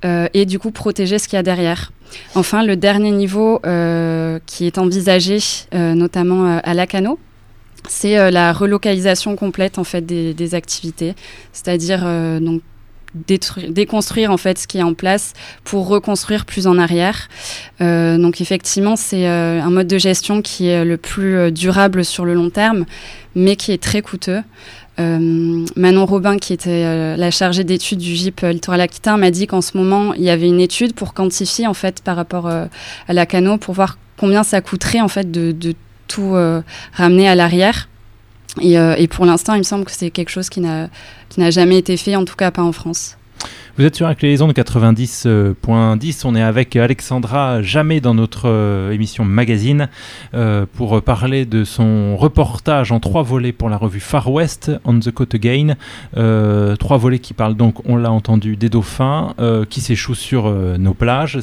et 0.04 0.46
du 0.46 0.60
coup 0.60 0.72
protéger 0.72 1.20
ce 1.20 1.28
qu'il 1.28 1.38
y 1.38 1.40
a 1.40 1.44
derrière. 1.44 1.92
Enfin, 2.36 2.64
le 2.64 2.76
dernier 2.76 3.12
niveau 3.12 3.60
euh, 3.66 4.40
qui 4.46 4.66
est 4.66 4.78
envisagé, 4.78 5.40
euh, 5.74 5.94
notamment 5.94 6.46
euh, 6.46 6.60
à 6.64 6.74
Lacano, 6.74 7.20
c'est 7.90 8.30
la 8.30 8.54
relocalisation 8.54 9.36
complète 9.36 9.80
en 9.80 9.84
fait 9.84 10.06
des, 10.06 10.56
activités, 10.56 11.16
c'est-à-dire 11.52 12.02
donc 12.40 12.62
déconstruire 13.16 14.30
en 14.30 14.38
fait 14.38 14.60
ce 14.60 14.68
qui 14.68 14.78
est 14.78 14.84
en 14.84 14.94
place 14.94 15.34
pour 15.64 15.88
reconstruire 15.88 16.46
plus 16.46 16.68
en 16.68 16.78
arrière. 16.78 17.28
donc 17.80 18.40
effectivement, 18.40 18.96
c'est 18.96 19.26
un 19.26 19.70
mode 19.72 19.88
de 19.88 19.98
gestion 19.98 20.44
qui 20.44 20.68
est 20.68 20.86
le 20.86 20.98
plus 20.98 21.52
durable 21.52 22.06
sur 22.06 22.24
le 22.24 22.36
long 22.36 22.52
terme, 22.52 22.86
mais 23.34 23.56
qui 23.56 23.72
est 23.72 23.82
très 23.82 24.04
coûteux. 24.04 24.44
Euh, 25.02 25.66
Manon 25.76 26.06
Robin, 26.06 26.38
qui 26.38 26.54
était 26.54 26.70
euh, 26.70 27.16
la 27.18 27.32
chargée 27.32 27.64
d'études 27.64 28.00
du 28.00 28.16
GIP 28.16 28.44
euh, 28.44 28.52
Littoral 28.52 28.82
Aquitain, 28.82 29.18
m'a 29.18 29.32
dit 29.32 29.48
qu'en 29.48 29.62
ce 29.62 29.78
moment, 29.78 30.14
il 30.14 30.24
y 30.24 30.30
avait 30.30 30.48
une 30.48 30.60
étude 30.60 30.94
pour 30.94 31.14
quantifier, 31.14 31.68
en 31.68 31.74
fait, 31.74 32.02
par 32.04 32.16
rapport 32.16 32.48
à 32.48 32.70
la 33.10 33.26
cano, 33.26 33.58
pour 33.58 33.74
voir 33.74 33.98
combien 34.18 34.44
ça 34.44 34.62
coûterait, 34.62 35.02
en 35.02 35.08
fait, 35.08 35.32
de, 35.32 35.74
tout 36.08 36.36
ramener 36.94 37.30
à 37.30 37.36
l'arrière. 37.36 37.88
Et, 38.60 38.74
et, 38.74 39.08
pour 39.08 39.26
l'instant, 39.26 39.54
il 39.54 39.60
me 39.60 39.64
semble 39.64 39.86
que 39.86 39.92
c'est 39.92 40.12
quelque 40.12 40.30
chose 40.30 40.50
qui 40.50 40.60
n'a 40.60 40.90
jamais 41.38 41.78
été 41.78 41.96
fait, 41.96 42.18
en 42.18 42.26
tout 42.26 42.36
cas 42.36 42.52
pas 42.52 42.64
en 42.64 42.74
France. 42.74 43.16
Vous 43.78 43.86
êtes 43.86 43.96
sur 43.96 44.06
la 44.06 44.16
clé 44.16 44.36
de 44.36 44.44
90.10. 44.44 46.22
On 46.26 46.36
est 46.36 46.42
avec 46.42 46.76
Alexandra 46.76 47.62
Jamais 47.62 48.02
dans 48.02 48.14
notre 48.14 48.50
euh, 48.50 48.92
émission 48.92 49.24
magazine 49.24 49.88
euh, 50.34 50.66
pour 50.74 51.02
parler 51.02 51.46
de 51.46 51.64
son 51.64 52.18
reportage 52.18 52.92
en 52.92 53.00
trois 53.00 53.24
volets 53.24 53.54
pour 53.54 53.70
la 53.70 53.78
revue 53.78 54.02
Far 54.02 54.30
West, 54.30 54.74
On 54.84 55.00
the 55.00 55.10
Coast 55.12 55.36
Again. 55.36 55.76
Euh, 56.18 56.76
trois 56.76 56.98
volets 56.98 57.20
qui 57.20 57.34
parlent 57.34 57.56
donc, 57.56 57.88
on 57.88 57.96
l'a 57.96 58.12
entendu, 58.12 58.58
des 58.58 58.68
dauphins 58.68 59.34
qui 59.70 59.80
s'échouent 59.80 60.16
sur 60.16 60.52
nos 60.52 60.94
plages. 60.94 61.40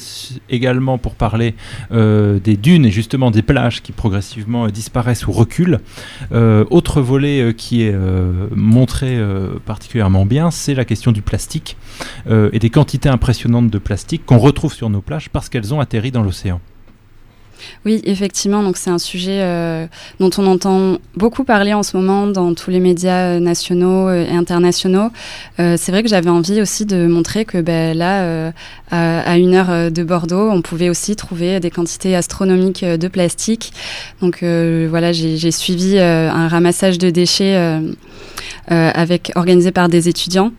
Également 0.50 0.98
pour 0.98 1.14
parler 1.14 1.54
des 1.90 2.56
dunes 2.56 2.84
et 2.84 2.90
justement 2.90 3.30
des 3.30 3.42
plages 3.42 3.82
qui 3.82 3.92
progressivement 3.92 4.68
disparaissent 4.68 5.26
ou 5.26 5.32
reculent. 5.32 5.80
autre 6.30 7.00
volet 7.00 7.54
qui 7.56 7.82
est 7.82 7.96
montré 8.54 9.18
particulièrement 9.64 10.26
bien, 10.26 10.50
c'est 10.50 10.74
la 10.74 10.84
question 10.84 11.12
du 11.12 11.22
plastique. 11.22 11.76
Euh, 12.26 12.50
et 12.52 12.58
des 12.58 12.70
quantités 12.70 13.08
impressionnantes 13.08 13.70
de 13.70 13.78
plastique 13.78 14.24
qu'on 14.26 14.38
retrouve 14.38 14.74
sur 14.74 14.90
nos 14.90 15.00
plages 15.00 15.30
parce 15.30 15.48
qu'elles 15.48 15.72
ont 15.74 15.80
atterri 15.80 16.10
dans 16.10 16.22
l'océan. 16.22 16.60
Oui, 17.84 18.00
effectivement, 18.04 18.62
donc 18.62 18.76
c'est 18.76 18.90
un 18.90 18.98
sujet 18.98 19.40
euh, 19.40 19.88
dont 20.20 20.30
on 20.38 20.46
entend 20.46 20.98
beaucoup 21.16 21.42
parler 21.42 21.74
en 21.74 21.82
ce 21.82 21.96
moment 21.96 22.28
dans 22.28 22.54
tous 22.54 22.70
les 22.70 22.78
médias 22.78 23.34
euh, 23.34 23.40
nationaux 23.40 24.12
et 24.12 24.30
internationaux. 24.30 25.10
c'est 25.56 25.88
vrai 25.88 26.04
que 26.04 26.08
j'avais 26.08 26.30
envie 26.30 26.60
aussi 26.62 26.86
de 26.86 27.08
montrer 27.08 27.44
que 27.44 27.60
ben, 27.60 27.98
là, 27.98 28.52
à, 28.92 29.38
une 29.38 29.54
heure 29.54 29.90
de 29.90 30.04
Bordeaux, 30.04 30.50
on 30.50 30.62
pouvait 30.62 30.88
aussi 30.88 31.16
trouver 31.16 31.58
des 31.58 31.70
quantités 31.70 32.14
astronomiques 32.14 32.84
de 32.84 33.08
plastique. 33.08 33.72
Donc 34.20 34.44
voilà, 34.44 35.10
j'ai 35.12 35.50
suivi 35.50 35.98
un 35.98 36.46
ramassage 36.46 36.98
de 36.98 37.10
déchets 37.10 37.80
avec, 38.68 39.32
organisé 39.34 39.72
par 39.72 39.88
des 39.88 40.08
étudiants 40.08 40.52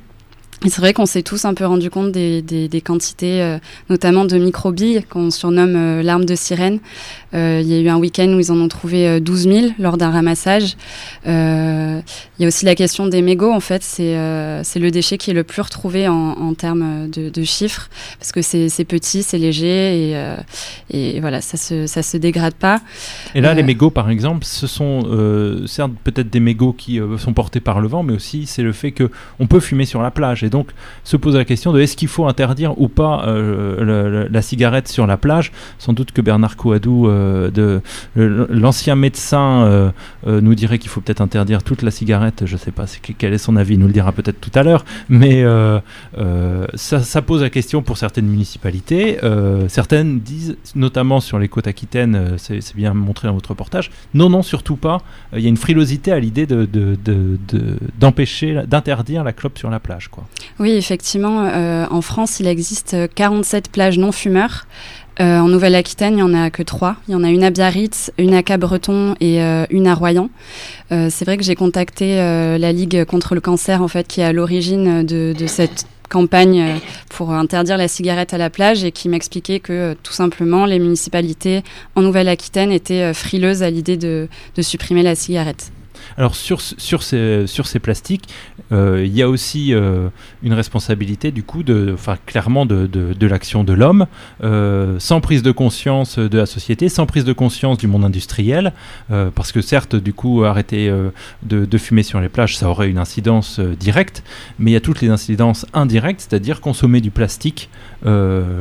c'est 0.67 0.81
vrai 0.81 0.93
qu'on 0.93 1.05
s'est 1.05 1.21
tous 1.21 1.45
un 1.45 1.53
peu 1.53 1.65
rendu 1.65 1.89
compte 1.89 2.11
des, 2.11 2.41
des, 2.41 2.81
quantités, 2.81 3.41
euh, 3.41 3.59
notamment 3.89 4.25
de 4.25 4.37
microbilles, 4.37 5.03
qu'on 5.09 5.31
surnomme 5.31 5.75
euh, 5.75 6.03
l'arme 6.03 6.25
de 6.25 6.35
sirène. 6.35 6.79
Euh, 7.33 7.61
il 7.63 7.67
y 7.69 7.75
a 7.75 7.79
eu 7.79 7.87
un 7.87 7.97
week-end 7.97 8.27
où 8.27 8.39
ils 8.39 8.51
en 8.51 8.59
ont 8.59 8.67
trouvé 8.67 9.21
12 9.21 9.43
000 9.43 9.67
lors 9.79 9.97
d'un 9.97 10.09
ramassage. 10.09 10.75
Il 11.25 12.01
y 12.39 12.45
a 12.45 12.47
aussi 12.47 12.65
la 12.65 12.75
question 12.75 13.07
des 13.07 13.21
mégots, 13.21 13.53
en 13.53 13.59
fait. 13.59 13.83
C'est 13.83 14.17
c'est 14.63 14.79
le 14.79 14.91
déchet 14.91 15.17
qui 15.17 15.31
est 15.31 15.33
le 15.33 15.43
plus 15.43 15.61
retrouvé 15.61 16.07
en, 16.07 16.13
en 16.13 16.53
termes 16.53 17.09
de, 17.09 17.29
de, 17.29 17.43
chiffres, 17.43 17.89
parce 18.17 18.31
que 18.31 18.41
c'est 18.41 18.85
petit, 18.85 19.23
c'est 19.23 19.37
léger, 19.37 20.11
et, 20.11 21.15
et, 21.15 21.19
voilà, 21.19 21.41
ça 21.41 21.57
se, 21.57 21.85
ça 21.85 22.01
se 22.01 22.17
dégrade 22.17 22.55
pas. 22.55 22.81
Et 23.35 23.41
là, 23.41 23.53
les 23.53 23.63
mégots, 23.63 23.91
par 23.91 24.09
exemple, 24.09 24.43
ce 24.43 24.67
sont 24.67 25.01
certes 25.67 25.91
peut-être 26.03 26.29
des 26.29 26.39
mégots 26.39 26.73
qui 26.73 26.99
sont 27.17 27.33
portés 27.33 27.59
par 27.59 27.79
le 27.79 27.87
vent, 27.87 28.03
mais 28.03 28.13
aussi 28.13 28.47
c'est 28.47 28.63
le 28.63 28.73
fait 28.73 28.91
qu'on 28.91 29.47
peut 29.47 29.59
fumer 29.59 29.85
sur 29.85 30.01
la 30.01 30.11
plage. 30.11 30.43
Et 30.43 30.48
donc, 30.49 30.69
se 31.03 31.17
pose 31.17 31.35
la 31.35 31.45
question 31.45 31.73
de 31.73 31.79
est-ce 31.79 31.95
qu'il 31.95 32.07
faut 32.07 32.27
interdire 32.27 32.79
ou 32.79 32.87
pas 32.87 33.25
euh, 33.27 34.27
la 34.29 34.41
cigarette 34.41 34.87
sur 34.87 35.07
la 35.07 35.17
plage 35.17 35.51
Sans 35.77 35.93
doute 35.93 36.11
que 36.11 36.21
Bernard 36.21 36.57
Couadou, 36.57 37.07
euh, 37.07 37.79
l'ancien 38.15 38.95
médecin, 38.95 39.63
euh, 39.65 39.91
nous 40.25 40.55
dirait 40.55 40.79
qu'il 40.79 40.89
faut 40.89 41.01
peut-être 41.01 41.21
interdire 41.21 41.63
toute 41.63 41.81
la 41.81 41.91
cigarette. 41.91 42.43
Je 42.45 42.53
ne 42.53 42.59
sais 42.59 42.71
pas 42.71 42.85
quel 43.17 43.33
est 43.33 43.37
son 43.37 43.55
avis, 43.55 43.73
il 43.75 43.79
nous 43.79 43.87
le 43.87 43.93
dira 43.93 44.11
peut-être 44.11 44.39
tout 44.39 44.51
à 44.55 44.63
l'heure. 44.63 44.85
Mais 45.09 45.43
ça, 46.75 47.21
pose 47.21 47.41
la 47.41 47.49
question 47.49 47.81
pour 47.81 47.97
certaines 47.97 48.27
municipalités. 48.27 49.17
certaines 49.67 50.19
disent, 50.19 50.57
notamment 50.75 51.19
sur 51.19 51.39
les 51.39 51.47
côtes 51.47 51.67
aquitaines, 51.67 52.35
c'est 52.37 52.75
bien 52.75 52.93
montré 52.93 53.27
dans 53.27 53.33
votre 53.33 53.49
reportage, 53.49 53.91
non, 54.13 54.29
non, 54.29 54.41
surtout 54.41 54.75
pas. 54.75 55.01
Il 55.33 55.41
y 55.41 55.45
a 55.45 55.49
une 55.49 55.57
frilosité 55.57 56.11
à 56.11 56.19
l'idée 56.19 56.45
d'empêcher, 57.99 58.53
de, 58.53 58.65
d'interdire 58.65 59.23
la 59.23 59.33
clope 59.33 59.57
sur 59.57 59.69
la 59.69 59.79
plage. 59.79 60.07
Quoi. 60.07 60.25
Oui, 60.59 60.71
effectivement, 60.71 61.45
euh, 61.45 61.85
en 61.89 62.01
France, 62.01 62.39
il 62.39 62.47
existe 62.47 62.95
47 63.15 63.71
plages 63.71 63.97
non 63.97 64.11
fumeurs. 64.11 64.67
Euh, 65.19 65.39
en 65.39 65.49
Nouvelle-Aquitaine, 65.49 66.13
il 66.13 66.15
n'y 66.17 66.21
en 66.21 66.33
a 66.33 66.49
que 66.49 66.63
trois. 66.63 66.95
Il 67.07 67.11
y 67.11 67.15
en 67.15 67.23
a 67.23 67.29
une 67.29 67.43
à 67.43 67.49
Biarritz, 67.49 68.11
une 68.17 68.33
à 68.33 68.41
Cabreton 68.41 69.15
et 69.19 69.41
euh, 69.41 69.65
une 69.69 69.87
à 69.87 69.93
Royan. 69.93 70.29
c'est 70.89 71.25
vrai 71.25 71.37
que 71.37 71.43
j'ai 71.43 71.55
contacté 71.55 72.15
la 72.15 72.71
Ligue 72.71 73.03
contre 73.05 73.35
le 73.35 73.41
cancer, 73.41 73.81
en 73.81 73.87
fait, 73.87 74.07
qui 74.07 74.21
est 74.21 74.23
à 74.23 74.33
l'origine 74.33 75.05
de, 75.05 75.35
cette 75.47 75.87
campagne 76.09 76.79
pour 77.09 77.31
interdire 77.31 77.77
la 77.77 77.87
cigarette 77.87 78.33
à 78.33 78.37
la 78.37 78.49
plage 78.49 78.83
et 78.83 78.91
qui 78.91 79.09
m'expliquait 79.09 79.59
que 79.59 79.95
tout 80.01 80.13
simplement 80.13 80.65
les 80.65 80.79
municipalités 80.79 81.63
en 81.95 82.01
Nouvelle-Aquitaine 82.01 82.71
étaient 82.71 83.13
frileuses 83.13 83.61
à 83.61 83.69
l'idée 83.69 83.97
de 83.97 84.27
supprimer 84.61 85.03
la 85.03 85.15
cigarette. 85.15 85.71
Alors 86.17 86.35
sur, 86.35 86.61
ces, 86.61 87.79
plastiques, 87.81 88.27
euh, 88.71 89.03
il 89.05 89.15
y 89.15 89.21
a 89.21 89.29
aussi 89.29 89.73
euh, 89.73 90.09
une 90.43 90.53
responsabilité 90.53 91.31
du 91.31 91.43
coup, 91.43 91.63
de, 91.63 91.95
clairement 92.25 92.65
de, 92.65 93.25
l'action 93.25 93.63
de 93.63 93.73
l'homme, 93.73 94.07
euh, 94.43 94.97
sans 94.99 95.21
prise 95.21 95.43
de 95.43 95.51
conscience 95.51 96.19
de 96.19 96.37
la 96.37 96.45
société, 96.45 96.89
sans 96.89 97.05
prise 97.05 97.25
de 97.25 97.33
conscience 97.33 97.77
du 97.77 97.87
monde 97.87 98.05
industriel, 98.05 98.73
parce 99.35 99.51
que 99.51 99.61
certes, 99.61 99.95
du 99.95 100.13
coup, 100.13 100.43
arrêter 100.43 100.91
de, 101.43 101.77
fumer 101.77 102.03
sur 102.03 102.19
les 102.19 102.29
plages, 102.29 102.57
ça 102.57 102.69
aurait 102.69 102.89
une 102.89 102.97
incidence 102.97 103.59
directe, 103.59 104.23
mais 104.57 104.71
il 104.71 104.73
y 104.73 104.77
a 104.77 104.81
toutes 104.81 105.01
les 105.01 105.09
incidences 105.09 105.65
indirectes, 105.73 106.21
c'est-à-dire 106.27 106.61
consommer 106.61 107.01
du 107.01 107.11
plastique 107.11 107.69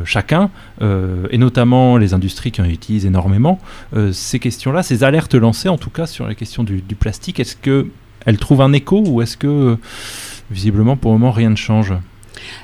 chacun, 0.04 0.50
et 0.80 1.38
notamment 1.38 1.96
les 1.96 2.14
industries 2.14 2.52
qui 2.52 2.60
en 2.60 2.64
utilisent 2.64 3.06
énormément. 3.06 3.58
ces 4.12 4.38
questions-là, 4.38 4.82
ces 4.82 5.04
alertes 5.04 5.34
lancées 5.34 5.68
en 5.68 5.78
tout 5.78 5.90
cas 5.90 6.06
sur 6.06 6.26
la 6.26 6.34
question 6.34 6.64
du 6.64 6.82
plastique, 6.98 7.37
est-ce 7.40 7.56
qu'elle 7.56 8.38
trouve 8.38 8.60
un 8.62 8.72
écho 8.72 9.02
ou 9.06 9.22
est-ce 9.22 9.36
que, 9.36 9.76
visiblement, 10.50 10.96
pour 10.96 11.12
le 11.12 11.18
moment, 11.18 11.32
rien 11.32 11.50
ne 11.50 11.56
change? 11.56 11.92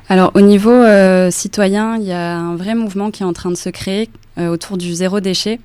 Alors 0.08 0.30
au 0.34 0.40
niveau 0.40 0.70
euh, 0.70 1.30
citoyen, 1.30 1.96
il 1.96 2.04
y 2.04 2.12
a 2.12 2.36
un 2.38 2.56
vrai 2.56 2.74
mouvement 2.74 3.10
qui 3.10 3.22
est 3.22 3.26
en 3.26 3.32
train 3.32 3.50
de 3.50 3.56
se 3.56 3.70
créer 3.70 4.08
euh, 4.38 4.48
autour 4.48 4.76
du 4.76 4.92
zéro 4.94 5.20
déchet. 5.20 5.60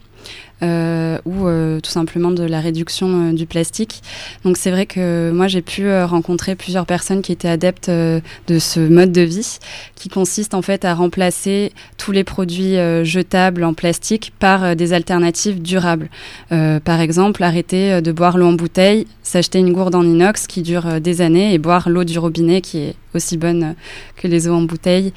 Euh, 0.62 1.20
ou 1.24 1.48
euh, 1.48 1.80
tout 1.80 1.90
simplement 1.90 2.32
de 2.32 2.44
la 2.44 2.60
réduction 2.60 3.30
euh, 3.30 3.34
du 3.34 3.46
plastique. 3.46 4.02
Donc 4.44 4.58
c'est 4.58 4.72
vrai 4.72 4.86
que 4.86 5.32
moi 5.32 5.48
j'ai 5.48 5.62
pu 5.62 5.90
rencontrer 6.04 6.56
plusieurs 6.56 6.86
personnes 6.86 7.22
qui 7.22 7.32
étaient 7.32 7.48
adeptes 7.48 7.90
de 7.90 8.60
ce 8.60 8.82
mode 8.82 9.14
de 9.14 9.22
vie 9.22 9.60
qui 9.96 10.10
consiste 10.10 10.54
en 10.54 10.62
fait 10.62 10.84
à 10.84 10.94
remplacer 10.94 11.72
tous 11.98 12.12
les 12.12 12.26
produits 12.26 12.76
jetables 13.04 13.64
en 13.64 13.74
plastique 13.74 14.34
par 14.40 14.76
des 14.76 14.94
alternatives 14.94 15.62
durables. 15.62 16.10
par 16.50 17.00
exemple, 17.00 17.44
arrêter 17.44 18.02
de 18.02 18.12
boire 18.12 18.38
l'eau 18.38 18.48
en 18.48 18.54
bouteille, 18.54 19.08
s'acheter 19.24 19.60
une 19.60 19.74
gourde 19.74 19.96
en 19.96 20.04
inox 20.04 20.48
qui 20.48 20.62
dure 20.62 21.00
des 21.02 21.22
années 21.22 21.54
et 21.54 21.58
boire 21.58 21.90
l'eau 21.90 22.04
du 22.04 22.20
robinet 22.20 22.62
qui 22.62 22.80
est 22.80 22.96
aussi 23.14 23.38
bonne 23.38 23.76
que 24.16 24.28
les 24.28 24.48
eaux 24.48 24.54
en 24.54 24.62
bouteille, 24.62 25.14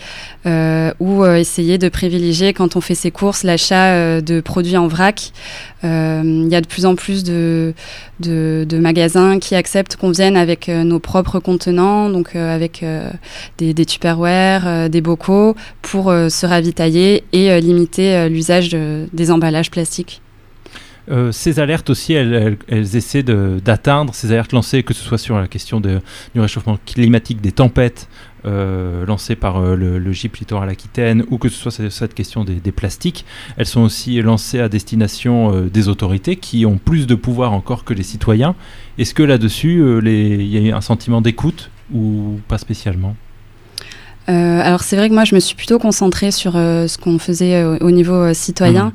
ou 0.46 1.25
essayer 1.25 1.78
de 1.78 1.88
privilégier 1.88 2.52
quand 2.52 2.76
on 2.76 2.80
fait 2.80 2.94
ses 2.94 3.11
courses 3.11 3.42
l'achat 3.42 4.20
de 4.20 4.40
produits 4.40 4.76
en 4.76 4.87
vrac 4.88 5.32
euh, 5.84 6.22
il 6.25 6.49
y 6.49 6.54
a 6.54 6.61
de 6.61 6.66
plus 6.66 6.87
en 6.87 6.94
plus 6.94 7.25
de, 7.25 7.75
de, 8.20 8.78
magasins 8.78 9.38
qui 9.38 9.54
acceptent 9.54 9.96
qu'on 9.96 10.11
vienne 10.11 10.37
avec 10.37 10.68
euh, 10.68 10.84
nos 10.84 11.00
propres 11.00 11.40
contenants, 11.40 12.08
donc 12.08 12.37
euh, 12.37 12.54
avec 12.54 12.84
des, 13.58 13.75
des 13.75 13.84
tupperware, 13.84 14.88
des 14.88 15.00
bocaux, 15.00 15.56
pour 15.80 16.04
se 16.06 16.46
ravitailler 16.46 17.25
et 17.32 17.61
limiter 17.61 18.28
l'usage 18.28 18.70
des 18.70 19.30
emballages 19.30 19.70
plastiques. 19.70 20.22
Ces 21.30 21.59
alertes 21.61 21.90
aussi, 21.90 22.12
elles, 22.12 22.56
essaient 22.68 23.23
d'atteindre, 23.23 24.14
ces 24.14 24.32
alertes 24.32 24.52
lancées, 24.52 24.82
que 24.82 24.94
ce 24.94 25.02
soit 25.02 25.18
sur 25.18 25.38
la 25.38 25.49
question 25.49 25.80
du 25.80 26.00
réchauffement 26.37 26.78
climatique, 26.87 27.40
des 27.40 27.52
tempêtes, 27.52 28.09
euh, 28.44 29.06
lancées 29.06 29.37
par 29.37 29.59
euh, 29.59 29.76
le, 29.76 30.00
le, 30.00 30.12
GIP 30.12 30.38
Littoral 30.38 30.68
Aquitaine 30.68 31.25
ou 31.30 31.38
que 31.38 31.49
ce 31.49 31.56
soit 31.56 31.90
cette 31.90 32.12
question 32.12 32.42
des, 32.42 32.73
plastiques, 32.73 33.25
elles 33.56 33.66
sont 33.66 33.82
aussi 33.82 34.21
lancées 34.21 34.59
à 34.59 34.68
destination 34.68 35.54
euh, 35.54 35.71
des 35.71 35.88
autorités 35.88 36.35
qui 36.35 36.66
ont 36.66 36.76
plus 36.76 37.06
de 37.06 37.14
pouvoir 37.14 37.52
encore 37.52 37.85
que 37.85 37.94
les 37.94 38.02
citoyens. 38.02 38.56
Est-ce 38.99 39.14
que 39.14 39.23
là-dessus, 39.23 39.85
il 40.04 40.44
y 40.44 40.73
a 40.73 40.76
un 40.76 40.80
sentiment 40.80 41.21
d'écoute 41.21 41.71
ou 41.94 42.40
pas 42.49 42.59
spécialement? 42.59 43.14
Euh, 44.29 44.61
alors 44.62 44.83
c'est 44.83 44.97
vrai 44.97 45.09
que 45.09 45.14
moi 45.14 45.25
je 45.25 45.35
me 45.35 45.41
suis 45.41 45.57
plutôt 45.57 45.79
concentrée 45.79 46.31
sur 46.31 46.52
euh, 46.55 46.87
ce 46.87 46.97
qu'on 46.97 47.19
faisait 47.19 47.55
euh, 47.55 47.76
au 47.81 47.91
niveau 47.91 48.33
citoyen. 48.35 48.93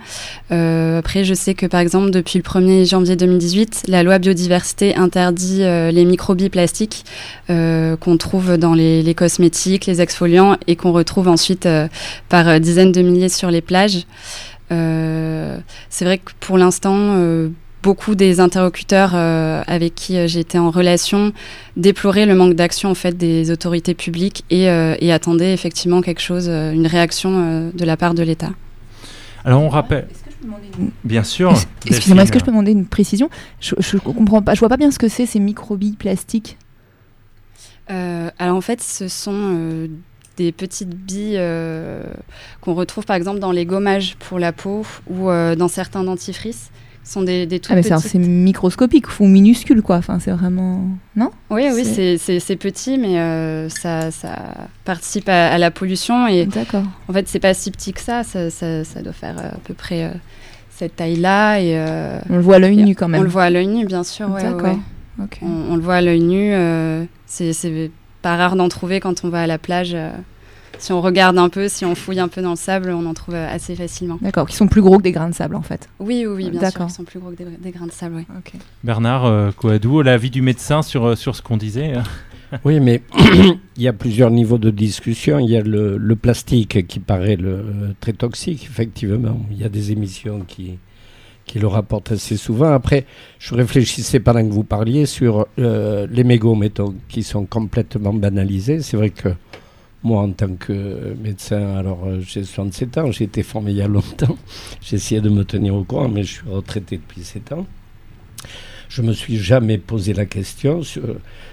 Mhm. 0.50 0.98
après 1.00 1.24
je 1.24 1.34
sais 1.34 1.54
que 1.54 1.66
par 1.66 1.82
exemple 1.82 2.12
depuis 2.12 2.40
le 2.40 2.44
1er 2.44 2.90
janvier 2.90 3.16
2018, 3.16 3.84
la 3.88 4.04
loi 4.04 4.20
biodiversité 4.20 4.96
interdit 4.96 5.60
les 5.60 6.06
microbilles 6.06 6.50
plastiques 6.50 7.04
qu'on 7.48 8.18
trouve 8.18 8.58
dans 8.58 8.74
les, 8.74 9.04
les, 9.04 9.14
cosmétiques, 9.14 9.86
les 9.86 10.02
exfoliants 10.02 10.58
et 10.68 10.76
qu'on 10.76 10.94
retrouve 10.94 11.28
ensuite 11.28 11.68
par 12.30 12.60
dizaines 12.60 12.92
de 12.92 13.02
milliers 13.02 13.30
sur 13.30 13.52
les 13.52 13.62
plages. 13.62 14.06
c'est 14.70 16.06
vrai 16.06 16.18
que 16.20 16.32
pour 16.40 16.58
l'instant 16.58 17.50
beaucoup 17.88 18.16
des 18.16 18.42
interlocuteurs 18.42 19.12
euh, 19.14 19.64
avec 19.66 19.96
qui 19.96 20.18
euh, 20.18 20.28
j'étais 20.28 20.58
en 20.58 20.72
relation 20.72 21.32
déploraient 21.78 22.26
le 22.26 22.36
manque 22.36 22.54
d'action 22.54 22.92
en 22.92 22.96
fait 22.96 23.16
des 23.16 23.50
autorités 23.50 23.94
publiques 23.94 24.44
et, 24.50 24.70
euh, 24.70 24.96
attendaient 25.10 25.54
effectivement 25.54 26.02
quelque 26.02 26.20
chose, 26.20 26.50
une 26.50 26.86
réaction 26.86 27.72
de 27.74 27.86
la 27.86 27.96
part 27.96 28.14
de 28.14 28.24
l'État. 28.24 28.50
Alors 29.46 29.62
on 29.62 29.70
rappelle. 29.70 30.10
Bien 31.06 31.24
sûr. 31.24 31.54
Excusez-moi, 31.86 32.24
est-ce 32.24 32.32
que 32.34 32.40
je 32.40 32.44
peux 32.44 32.52
demander 32.52 32.74
une 32.74 32.86
précision? 32.86 33.30
Je, 33.62 33.74
je 33.80 33.98
comprends 33.98 34.42
pas, 34.42 34.54
je 34.54 34.60
vois 34.60 34.68
pas 34.68 34.76
bien 34.76 34.92
ce 34.92 35.00
que 35.00 35.08
c'est 35.08 35.26
ces 35.26 35.40
microbilles 35.40 35.96
plastiques. 35.96 36.58
alors 37.88 38.58
en 38.58 38.62
fait, 38.62 38.82
ce 38.82 39.08
sont 39.08 39.88
des 40.36 40.52
petites 40.52 40.94
billes 40.94 41.42
qu'on 42.60 42.74
retrouve 42.74 43.06
par 43.06 43.16
exemple 43.16 43.40
dans 43.40 43.54
les 43.54 43.66
gommages 43.66 44.18
pour 44.18 44.40
la 44.40 44.52
peau 44.52 44.86
ou 45.10 45.30
dans 45.30 45.70
certains 45.70 46.04
dentifrices 46.04 46.70
sont 47.08 47.22
des, 47.22 47.46
des 47.46 47.62
ah 47.70 47.76
mais 47.76 47.84
c'est 47.84 48.20
microscopique 48.20 49.06
ou 49.20 49.26
minuscule 49.26 49.82
quoi. 49.82 49.98
Enfin 49.98 50.20
c'est 50.20 50.32
vraiment 50.32 50.84
non? 51.16 51.32
Oui 51.50 51.68
oui 51.74 51.86
c'est 51.86 52.56
petit 52.58 52.98
mais 52.98 53.20
euh, 53.20 53.70
ça, 53.70 54.12
ça, 54.12 54.36
participe 54.86 55.30
à, 55.30 55.58
la 55.58 55.72
pollution 55.72 56.28
et 56.28 56.46
d'accord. 56.46 56.84
en 57.08 57.14
fait 57.14 57.28
c'est 57.28 57.40
pas 57.40 57.54
si 57.54 57.72
petit 57.72 57.94
que 57.94 58.02
ça. 58.02 58.24
Ça, 58.24 58.50
ça, 58.50 59.02
doit 59.02 59.14
faire 59.14 59.38
euh, 59.40 59.50
à 59.50 59.60
peu 59.64 59.74
près 59.74 60.04
euh, 60.04 60.10
cette 60.70 60.98
taille 60.98 61.16
là 61.16 61.60
et 61.60 61.76
on 62.30 62.36
le 62.36 62.42
voit 62.42 62.56
à 62.56 62.60
l'œil 62.60 62.78
nu 62.78 62.96
quand 62.96 63.08
même. 63.08 63.22
on 63.22 63.24
le 63.24 63.30
voit 63.30 63.44
à 63.44 63.50
l'œil 63.50 63.68
nu 63.68 63.86
bien 63.86 64.04
sûr 64.04 64.30
d'accord. 64.30 64.78
on, 65.42 65.72
on, 65.72 65.76
le 65.76 65.82
voit 65.82 65.96
à 65.96 66.02
l'œil 66.02 66.22
nu 66.22 66.54
c'est 67.26 67.92
pas 68.22 68.36
rare 68.36 68.56
d'en 68.56 68.68
trouver 68.70 69.00
quand 69.00 69.24
on 69.24 69.30
va 69.30 69.42
à 69.42 69.48
la 69.48 69.58
plage 69.58 69.96
si 70.80 70.92
on 70.92 71.02
regarde 71.02 71.38
un 71.38 71.50
peu, 71.50 71.68
si 71.68 71.86
on 71.86 71.96
fouille 71.96 72.20
un 72.20 72.28
peu 72.28 72.42
dans 72.42 72.52
le 72.52 72.56
sable, 72.56 72.90
on 72.92 73.06
en 73.06 73.14
trouve 73.14 73.36
assez 73.36 73.76
facilement. 73.76 74.18
D'accord, 74.22 74.48
qui 74.48 74.56
sont 74.56 74.68
plus 74.68 74.82
gros 74.82 74.98
que 74.98 75.04
des 75.04 75.12
grains 75.12 75.30
de 75.30 75.36
sable 75.36 75.56
en 75.56 75.62
fait. 75.62 75.90
Oui, 76.00 76.26
oui, 76.28 76.46
oui 76.46 76.50
bien 76.50 76.70
sûr, 76.70 76.86
ils 76.88 76.92
sont 76.92 77.04
plus 77.04 77.20
gros 77.20 77.32
que 77.32 77.44
des, 77.44 77.72
grains 77.72 77.88
de 77.88 77.92
sable. 77.92 78.16
Oui. 78.30 78.60
Bernard 78.84 79.26
euh, 79.26 79.52
Coadou, 79.52 80.02
l'avis 80.02 80.30
du 80.30 80.42
médecin 80.42 80.82
sur, 80.82 81.18
sur 81.18 81.36
ce 81.36 81.42
qu'on 81.42 81.58
disait 81.58 81.94
oui, 82.66 82.80
mais 82.80 83.02
il 83.76 83.84
y 83.84 83.88
a 83.88 83.94
plusieurs 83.94 84.32
niveaux 84.32 84.58
de 84.58 84.70
discussion. 84.70 85.40
Il 85.40 85.50
y 85.50 85.58
a 85.58 85.62
le, 85.62 86.16
plastique 86.16 86.88
qui 86.88 87.00
paraît 87.00 87.36
le, 87.36 87.96
très 88.00 88.14
toxique, 88.14 88.64
effectivement. 88.64 89.40
Il 89.52 89.58
y 89.58 89.64
a 89.64 89.70
des 89.70 89.92
émissions 89.92 90.42
qui, 90.48 90.78
qui 91.46 91.60
le 91.60 91.68
rapportent 91.68 92.12
assez 92.12 92.38
souvent. 92.38 92.72
Après, 92.74 93.06
je 93.40 93.56
réfléchissais 93.56 94.20
pendant 94.20 94.46
que 94.46 94.54
vous 94.54 94.64
parliez 94.64 95.06
sur 95.06 95.48
euh, 95.60 96.08
les 96.10 96.24
mégots, 96.24 96.56
mettons, 96.56 96.94
qui 97.10 97.24
sont 97.24 97.46
complètement 97.46 98.14
banalisés. 98.14 98.82
C'est 98.82 98.98
vrai 98.98 99.10
que 99.10 99.30
moi, 100.04 100.22
en 100.22 100.32
tant 100.32 100.56
que 100.56 101.16
médecin, 101.22 101.76
alors 101.76 102.06
euh, 102.06 102.20
j'ai 102.22 102.44
67 102.44 102.98
ans, 102.98 103.12
j'ai 103.12 103.26
été 103.26 103.44
formé 103.44 103.72
il 103.72 103.78
y 103.78 103.82
a 103.82 103.88
longtemps. 103.88 104.38
Essayé 104.92 105.22
de 105.22 105.30
me 105.30 105.44
tenir 105.44 105.76
au 105.76 105.84
courant, 105.84 106.08
mais 106.08 106.24
je 106.24 106.34
suis 106.34 106.50
retraité 106.50 106.98
depuis 106.98 107.24
7 107.24 107.54
ans 107.54 107.66
je 108.90 109.02
me 109.02 109.14
suis 109.14 109.38
jamais 109.38 109.78
posé 109.78 110.14
la 110.14 110.26
question 110.26 110.82
sur, 110.84 111.04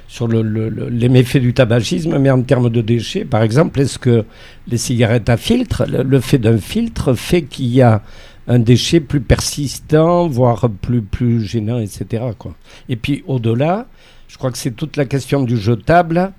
sur 0.09 0.29
le, 0.29 0.43
les 0.89 1.09
méfaits 1.09 1.39
du 1.39 1.55
tabagisme, 1.55 2.19
mais 2.19 2.31
en 2.31 2.43
termes 2.43 2.71
de 2.71 2.81
déchets, 2.81 3.25
par 3.25 3.43
exemple, 3.43 3.81
est-ce 3.81 3.99
que 3.99 4.25
les 4.69 4.77
cigarettes 4.77 5.29
à 5.29 5.37
filtre, 5.37 5.85
le, 5.87 6.21
fait 6.21 6.39
d'un 6.39 6.59
filtre 6.59 7.15
fait 7.15 7.43
qu'il 7.43 7.67
y 7.67 7.83
a 7.83 8.03
un 8.47 8.59
déchet 8.59 9.01
plus 9.01 9.21
persistant, 9.21 10.29
voire 10.29 10.69
plus, 10.69 11.03
plus 11.03 11.43
gênant, 11.43 11.79
etc. 11.79 12.25
Et 12.89 12.97
puis 12.97 13.25
au-delà, 13.27 13.87
je 14.29 14.37
crois 14.37 14.51
que 14.51 14.59
c'est 14.59 14.73
toute 14.73 14.97
la 14.97 15.07
question 15.07 15.43
du 15.43 15.57
jetable. 15.57 16.33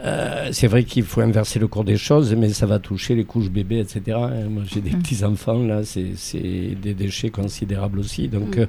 Euh, 0.00 0.50
c'est 0.52 0.68
vrai 0.68 0.84
qu'il 0.84 1.02
faut 1.02 1.20
inverser 1.20 1.58
le 1.58 1.66
cours 1.66 1.84
des 1.84 1.96
choses, 1.96 2.34
mais 2.34 2.50
ça 2.50 2.66
va 2.66 2.78
toucher 2.78 3.14
les 3.14 3.24
couches 3.24 3.50
bébés, 3.50 3.80
etc. 3.80 4.16
Moi, 4.48 4.62
j'ai 4.66 4.80
des 4.80 4.90
mmh. 4.90 5.02
petits-enfants, 5.02 5.62
là, 5.62 5.82
c'est 5.84 6.74
des 6.80 6.94
déchets 6.94 7.30
considérables 7.30 7.98
aussi. 7.98 8.28
Donc, 8.28 8.56
mmh. 8.56 8.60
euh, 8.60 8.66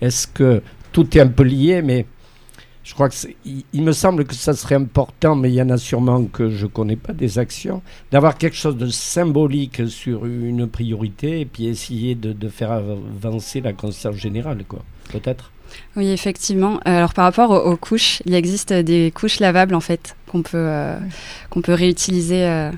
est-ce 0.00 0.26
que 0.26 0.62
tout 0.92 1.16
est 1.16 1.20
un 1.20 1.28
peu 1.28 1.42
lié, 1.42 1.82
mais 1.82 2.06
je 2.84 2.94
crois 2.94 3.08
que 3.08 3.14
il, 3.44 3.82
me 3.82 3.92
semble 3.92 4.24
que 4.24 4.34
ça 4.34 4.54
serait 4.54 4.74
important, 4.74 5.36
mais 5.36 5.50
il 5.50 5.54
y 5.54 5.62
en 5.62 5.70
a 5.70 5.78
sûrement 5.78 6.24
que 6.24 6.50
je 6.50 6.64
ne 6.64 6.70
connais 6.70 6.96
pas 6.96 7.12
des 7.12 7.38
actions, 7.38 7.82
d'avoir 8.10 8.38
quelque 8.38 8.56
chose 8.56 8.76
de 8.76 8.88
symbolique 8.88 9.88
sur 9.88 10.26
une 10.26 10.66
priorité 10.66 11.40
et 11.40 11.44
puis 11.44 11.66
essayer 11.66 12.14
de, 12.14 12.48
faire 12.48 12.72
avancer 12.72 13.60
la 13.60 13.72
conscience 13.72 14.16
générale, 14.16 14.64
quoi. 14.66 14.84
Peut-être. 15.10 15.51
Oui, 15.96 16.10
effectivement. 16.10 16.80
Alors 16.84 17.14
par 17.14 17.24
rapport 17.24 17.50
aux, 17.50 17.76
couches, 17.76 18.22
il 18.26 18.34
existe 18.34 18.72
des 18.72 19.12
couches 19.14 19.40
lavables 19.40 19.74
en 19.74 19.80
fait 19.80 20.16
qu'on 20.26 20.42
peut 20.42 20.56
euh, 20.56 20.96
qu'on 21.50 21.60
peut 21.60 21.74
réutiliser. 21.74 22.44
Euh, 22.44 22.70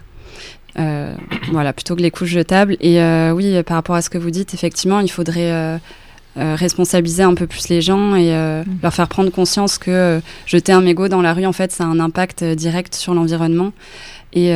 euh, 0.80 1.14
voilà, 1.52 1.72
plutôt 1.72 1.94
que 1.94 2.02
les 2.02 2.10
couches 2.10 2.30
jetables. 2.30 2.76
Et 2.80 2.98
oui, 3.32 3.62
par 3.62 3.76
rapport 3.76 3.94
à 3.94 4.02
ce 4.02 4.10
que 4.10 4.18
vous 4.18 4.30
dites, 4.30 4.54
effectivement, 4.54 5.00
il 5.00 5.10
faudrait 5.10 5.78
euh, 6.36 6.56
responsabiliser 6.56 7.22
un 7.22 7.34
peu 7.34 7.46
plus 7.46 7.68
les 7.68 7.80
gens 7.80 8.16
et 8.16 8.34
euh, 8.34 8.64
mm. 8.64 8.78
leur 8.82 8.92
faire 8.92 9.06
prendre 9.06 9.30
conscience 9.30 9.78
que 9.78 9.90
euh, 9.90 10.20
jeter 10.46 10.72
un 10.72 10.80
mégot 10.80 11.06
dans 11.06 11.22
la 11.22 11.32
rue, 11.32 11.46
en 11.46 11.52
fait, 11.52 11.70
ça 11.70 11.84
a 11.84 11.86
un 11.86 12.00
impact 12.00 12.42
direct 12.42 12.94
sur 12.94 13.14
l'environnement. 13.14 13.72
Et, 14.32 14.48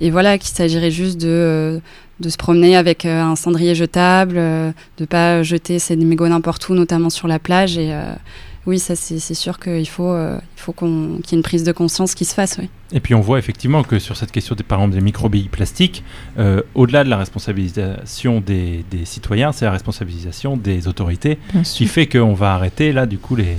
et, 0.00 0.10
voilà, 0.12 0.38
qu'il 0.38 0.54
s'agirait 0.54 0.92
juste 0.92 1.20
de, 1.20 1.80
de, 2.20 2.28
se 2.28 2.36
promener 2.36 2.76
avec 2.76 3.04
un 3.04 3.34
cendrier 3.34 3.74
jetable, 3.74 4.36
de 4.36 4.72
ne 5.00 5.04
pas 5.04 5.42
jeter 5.42 5.80
ces 5.80 5.96
mégots 5.96 6.28
n'importe 6.28 6.68
où, 6.68 6.74
notamment 6.74 7.10
sur 7.10 7.26
la 7.26 7.40
plage. 7.40 7.76
Et, 7.76 7.92
oui, 8.66 8.78
ça 8.78 8.96
c'est 8.96 9.34
sûr 9.34 9.58
qu'il 9.58 9.88
faut, 9.88 10.08
euh, 10.08 10.38
il 10.56 10.60
faut 10.60 10.72
qu'il 10.72 10.88
y 10.88 11.34
ait 11.34 11.36
une 11.36 11.42
prise 11.42 11.64
de 11.64 11.72
conscience 11.72 12.14
qui 12.14 12.24
se 12.24 12.34
fasse. 12.34 12.56
Oui. 12.58 12.70
Et 12.92 13.00
puis 13.00 13.14
on 13.14 13.20
voit 13.20 13.38
effectivement 13.38 13.82
que 13.82 13.98
sur 13.98 14.16
cette 14.16 14.32
question 14.32 14.54
des, 14.54 14.62
par 14.62 14.78
exemple, 14.78 14.94
des 14.94 15.02
microbilles 15.02 15.48
plastiques, 15.48 16.02
euh, 16.38 16.62
au-delà 16.74 17.04
de 17.04 17.10
la 17.10 17.18
responsabilisation 17.18 18.40
des, 18.40 18.84
des 18.90 19.04
citoyens, 19.04 19.52
c'est 19.52 19.66
la 19.66 19.72
responsabilisation 19.72 20.56
des 20.56 20.88
autorités 20.88 21.38
qui 21.64 21.86
fait 21.86 22.06
qu'on 22.06 22.34
va 22.34 22.54
arrêter 22.54 22.92
là 22.92 23.06
du 23.06 23.18
coup 23.18 23.36
les, 23.36 23.56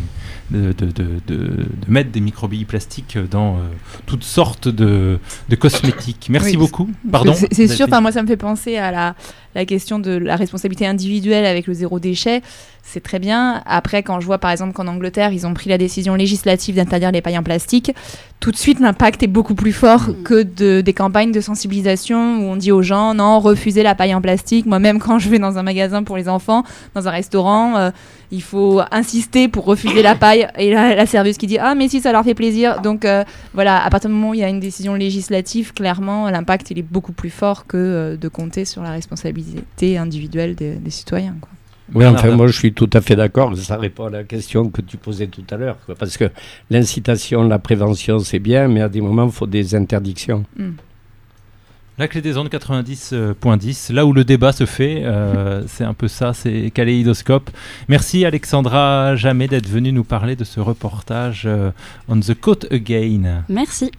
de, 0.51 0.71
de, 0.73 0.85
de, 0.91 1.21
de, 1.27 1.65
mettre 1.87 2.11
des 2.11 2.21
microbilles 2.21 2.65
plastiques 2.65 3.17
dans 3.29 3.55
euh, 3.55 3.59
toutes 4.05 4.23
sortes 4.23 4.67
de, 4.67 5.19
cosmétiques. 5.59 6.27
Merci 6.29 6.57
beaucoup. 6.57 6.89
Pardon. 7.11 7.33
C'est 7.51 7.67
sûr, 7.67 7.87
moi 8.01 8.11
ça 8.11 8.21
me 8.21 8.27
fait 8.27 8.37
penser 8.37 8.77
à 8.77 8.91
la, 8.91 9.15
la 9.55 9.65
question 9.65 9.99
de 9.99 10.11
la 10.11 10.35
responsabilité 10.35 10.85
individuelle 10.85 11.45
avec 11.45 11.67
le 11.67 11.73
zéro 11.73 11.99
déchet. 11.99 12.41
C'est 12.83 13.01
très 13.01 13.17
bien. 13.19 13.63
Après, 13.65 14.03
quand 14.03 14.19
je 14.19 14.25
vois 14.25 14.37
par 14.37 14.51
exemple 14.51 14.73
qu'en 14.73 14.87
Angleterre, 14.95 15.31
ils 15.31 15.45
ont 15.45 15.53
pris 15.53 15.69
la 15.69 15.77
décision 15.77 16.15
législative 16.15 16.75
d'interdire 16.75 17.11
les 17.11 17.21
pailles 17.21 17.37
en 17.37 17.43
plastique, 17.43 17.91
tout 18.39 18.51
de 18.51 18.57
suite 18.57 18.79
l'impact 18.79 19.23
est 19.23 19.27
beaucoup 19.27 19.55
plus 19.55 19.71
fort 19.71 20.09
mm. 20.09 20.23
que 20.23 20.43
de, 20.43 20.81
des 20.81 20.93
campagnes 20.93 21.31
de 21.31 21.41
sensibilisation 21.41 22.37
où 22.37 22.51
on 22.51 22.55
dit 22.55 22.71
aux 22.71 22.81
gens 22.81 23.13
non, 23.13 23.39
refusez 23.39 23.81
la 23.81 23.95
paille 23.95 24.13
en 24.13 24.21
plastique. 24.21 24.65
Moi-même, 24.65 24.99
quand 25.05 25.19
je 25.19 25.29
vais 25.29 25.39
dans 25.39 25.57
un 25.57 25.63
magasin 25.63 26.03
pour 26.03 26.17
les 26.17 26.29
enfants, 26.29 26.63
dans 26.93 27.07
un 27.07 27.11
restaurant, 27.11 27.77
euh, 27.77 27.91
il 28.31 28.41
faut 28.41 28.81
insister 28.91 29.47
pour 29.47 29.65
refuser 29.65 30.01
la 30.01 30.15
paille. 30.15 30.47
Et 30.57 30.73
la, 30.73 30.95
la 30.95 31.05
serveuse 31.05 31.37
qui 31.37 31.47
dit 31.47 31.57
Ah, 31.57 31.75
mais 31.75 31.87
si, 31.87 32.01
ça 32.01 32.11
leur 32.11 32.23
fait 32.23 32.35
plaisir. 32.35 32.81
Donc 32.81 33.05
euh, 33.05 33.23
voilà, 33.53 33.83
à 33.83 33.89
partir 33.89 34.09
du 34.09 34.15
moment 34.15 34.31
où 34.31 34.33
il 34.33 34.41
y 34.41 34.43
a 34.43 34.49
une 34.49 34.59
décision 34.59 34.95
législative, 34.95 35.73
clairement, 35.73 36.29
l'impact 36.29 36.71
il 36.71 36.79
est 36.79 36.83
beaucoup 36.83 37.13
plus 37.13 37.29
fort 37.29 37.65
que 37.65 37.77
euh, 37.77 38.17
de 38.17 38.27
compter 38.27 38.65
sur 38.65 38.83
la 38.83 38.91
responsabilité 38.91 39.97
individuelle 39.97 40.55
des, 40.55 40.79
citoyens. 40.89 41.35
Oui, 41.93 42.05
enfin, 42.05 42.31
moi 42.31 42.47
je 42.47 42.53
suis 42.53 42.73
tout 42.73 42.89
à 42.93 43.01
fait 43.01 43.15
d'accord. 43.15 43.55
Ça 43.57 43.77
répond 43.77 44.05
à 44.05 44.09
la 44.09 44.23
question 44.23 44.69
que 44.69 44.81
tu 44.81 44.97
posais 44.97 45.27
tout 45.27 45.43
à 45.51 45.57
l'heure. 45.57 45.77
Parce 45.99 46.17
que 46.17 46.31
l'incitation, 46.69 47.47
la 47.47 47.59
prévention, 47.59 48.19
c'est 48.19 48.39
bien, 48.39 48.67
mais 48.67 48.81
à 48.81 48.89
des 48.89 49.01
moments, 49.01 49.27
il 49.27 49.31
faut 49.31 49.47
des 49.47 49.75
interdictions. 49.75 50.45
Hmm. 50.57 50.71
La 51.97 52.09
clé 52.09 52.21
des 52.21 52.37
ondes 52.37 52.49
90.10, 52.49 53.93
là 53.93 54.05
où 54.05 54.11
le 54.11 54.25
débat 54.25 54.51
se 54.51 54.65
fait, 54.65 55.03
euh, 55.05 55.63
c'est 55.67 55.85
un 55.85 55.93
peu 55.93 56.09
ça, 56.09 56.33
c'est 56.33 56.69
Kaléidoscope. 56.71 57.49
Merci 57.87 58.25
Alexandra 58.25 59.15
Jamais 59.15 59.47
d'être 59.47 59.69
venue 59.69 59.93
nous 59.93 60.03
parler 60.03 60.35
de 60.35 60.43
ce 60.43 60.59
reportage 60.59 61.43
euh, 61.45 61.71
On 62.09 62.19
the 62.19 62.33
Coast 62.33 62.67
Again. 62.69 63.45
Merci. 63.47 63.91